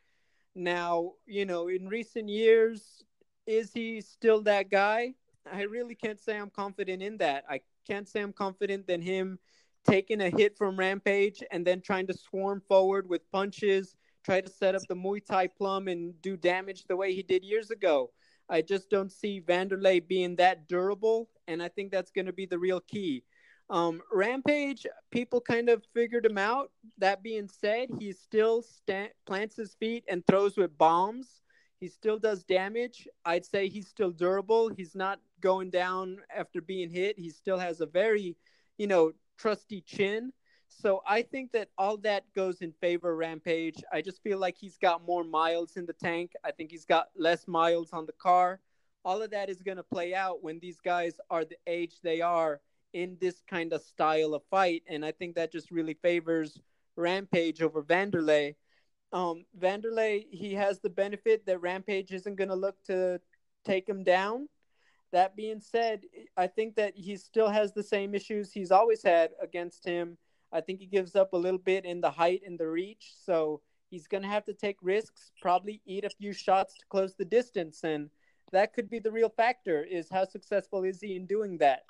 [0.54, 3.02] Now, you know, in recent years,
[3.46, 5.14] is he still that guy?
[5.50, 7.44] I really can't say I'm confident in that.
[7.48, 9.38] I can't say I'm confident in him
[9.88, 14.50] taking a hit from Rampage and then trying to swarm forward with punches, try to
[14.50, 18.10] set up the Muay Thai plum and do damage the way he did years ago.
[18.48, 22.46] I just don't see Vanderlei being that durable, and I think that's going to be
[22.46, 23.24] the real key.
[23.70, 26.70] Um, Rampage, people kind of figured him out.
[26.96, 31.42] That being said, he still sta- plants his feet and throws with bombs.
[31.78, 33.06] He still does damage.
[33.24, 34.68] I'd say he's still durable.
[34.68, 37.18] He's not going down after being hit.
[37.18, 38.36] He still has a very,
[38.78, 40.32] you know, trusty chin.
[40.68, 43.82] So I think that all that goes in favor of Rampage.
[43.92, 46.32] I just feel like he's got more miles in the tank.
[46.44, 48.60] I think he's got less miles on the car.
[49.04, 52.20] All of that is going to play out when these guys are the age they
[52.20, 52.60] are
[52.92, 54.82] in this kind of style of fight.
[54.88, 56.60] And I think that just really favors
[56.96, 58.54] Rampage over Vanderlei
[59.12, 63.20] um, Vanderlei, he has the benefit that Rampage isn't going to look to
[63.64, 64.48] take him down.
[65.12, 66.02] That being said,
[66.36, 70.18] I think that he still has the same issues he's always had against him.
[70.52, 73.60] I think he gives up a little bit in the height and the reach, so
[73.90, 77.24] he's going to have to take risks, probably eat a few shots to close the
[77.24, 78.10] distance, and
[78.52, 81.84] that could be the real factor: is how successful is he in doing that?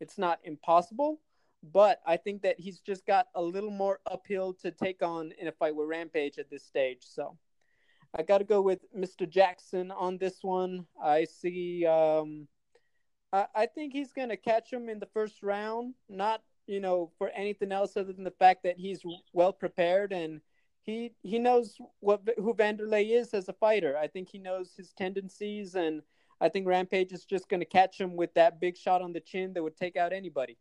[0.00, 1.20] It's not impossible,
[1.62, 5.48] but I think that he's just got a little more uphill to take on in
[5.48, 7.02] a fight with Rampage at this stage.
[7.02, 7.36] So
[8.16, 9.28] I got to go with Mr.
[9.28, 10.86] Jackson on this one.
[11.02, 11.86] I see.
[11.86, 12.48] Um,
[13.32, 17.10] I, I think he's going to catch him in the first round, not you know
[17.18, 19.02] for anything else other than the fact that he's
[19.32, 20.40] well prepared and
[20.82, 23.96] he he knows what who Vanderlei is as a fighter.
[23.98, 26.02] I think he knows his tendencies, and
[26.40, 29.20] I think Rampage is just going to catch him with that big shot on the
[29.20, 30.56] chin that would take out anybody.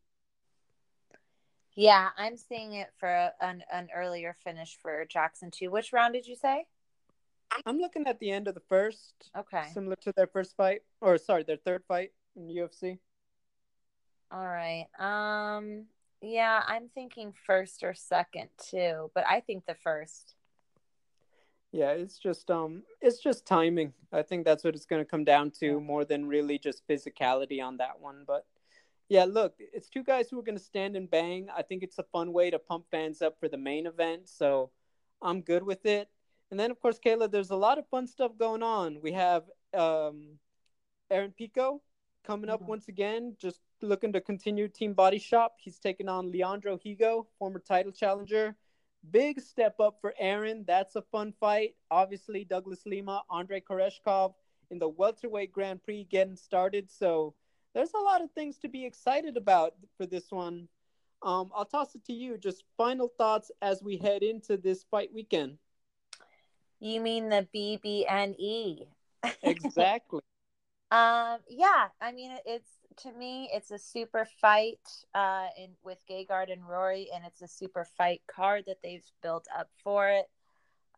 [1.75, 5.71] Yeah, I'm seeing it for an, an earlier finish for Jackson too.
[5.71, 6.65] Which round did you say?
[7.65, 9.31] I'm looking at the end of the first.
[9.37, 9.67] Okay.
[9.73, 12.99] Similar to their first fight, or sorry, their third fight in UFC.
[14.31, 14.85] All right.
[14.99, 15.85] Um.
[16.21, 20.35] Yeah, I'm thinking first or second too, but I think the first.
[21.71, 23.93] Yeah, it's just um it's just timing.
[24.11, 27.63] I think that's what it's going to come down to more than really just physicality
[27.63, 28.45] on that one, but
[29.07, 31.47] yeah, look, it's two guys who are going to stand and bang.
[31.55, 34.69] I think it's a fun way to pump fans up for the main event, so
[35.21, 36.09] I'm good with it.
[36.51, 38.99] And then of course, Kayla, there's a lot of fun stuff going on.
[39.01, 39.43] We have
[39.73, 40.39] um
[41.09, 41.81] Aaron Pico
[42.23, 45.55] coming up once again, just looking to continue Team Body Shop.
[45.59, 48.55] He's taking on Leandro Higo, former title challenger.
[49.11, 50.65] Big step up for Aaron.
[50.67, 51.75] That's a fun fight.
[51.89, 54.33] Obviously, Douglas Lima, Andre Koreshkov
[54.71, 56.91] in the welterweight Grand Prix getting started.
[56.91, 57.33] So
[57.73, 60.67] there's a lot of things to be excited about for this one.
[61.21, 62.37] Um, I'll toss it to you.
[62.37, 65.57] Just final thoughts as we head into this fight weekend.
[66.79, 68.85] You mean the BBNE?
[69.43, 70.21] exactly.
[70.91, 74.79] Um, yeah, I mean it's to me, it's a super fight
[75.15, 79.47] uh, in with Gegard and Rory, and it's a super fight card that they've built
[79.57, 80.25] up for it.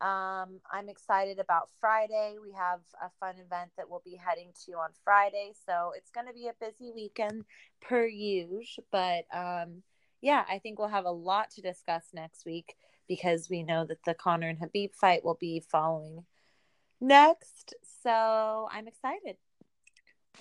[0.02, 2.38] Um, I'm excited about Friday.
[2.42, 6.26] We have a fun event that we'll be heading to on Friday, so it's going
[6.26, 7.46] to be a busy weekend
[7.82, 8.64] per usual.
[8.92, 9.84] But um,
[10.22, 12.76] yeah, I think we'll have a lot to discuss next week
[13.08, 16.24] because we know that the Conor and Khabib fight will be following
[17.00, 17.76] next.
[18.02, 19.38] So I'm excited.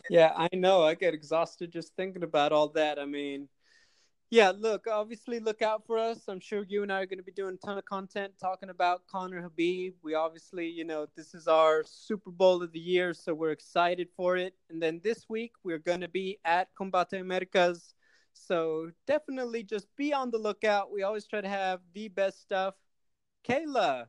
[0.09, 0.83] Yeah, I know.
[0.83, 2.99] I get exhausted just thinking about all that.
[2.99, 3.49] I mean,
[4.31, 6.29] yeah, look, obviously look out for us.
[6.29, 8.71] I'm sure you and I are going to be doing a ton of content talking
[8.71, 9.95] about Conor Khabib.
[10.03, 14.09] We obviously, you know, this is our Super Bowl of the year, so we're excited
[14.17, 14.55] for it.
[14.71, 17.95] And then this week, we're going to be at Combate Americas.
[18.33, 20.93] So definitely just be on the lookout.
[20.93, 22.75] We always try to have the best stuff.
[23.49, 24.07] Kayla,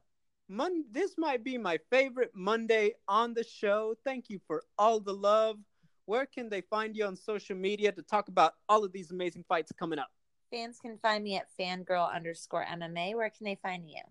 [0.47, 3.95] Mon- this might be my favorite Monday on the show.
[4.03, 5.57] Thank you for all the love
[6.05, 9.45] where can they find you on social media to talk about all of these amazing
[9.47, 10.09] fights coming up?
[10.51, 13.15] Fans can find me at fangirl underscore MMA.
[13.15, 14.01] Where can they find you?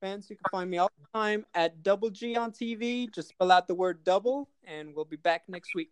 [0.00, 3.12] Fans, you can find me all the time at Double G on TV.
[3.12, 5.90] Just spell out the word double, and we'll be back next week.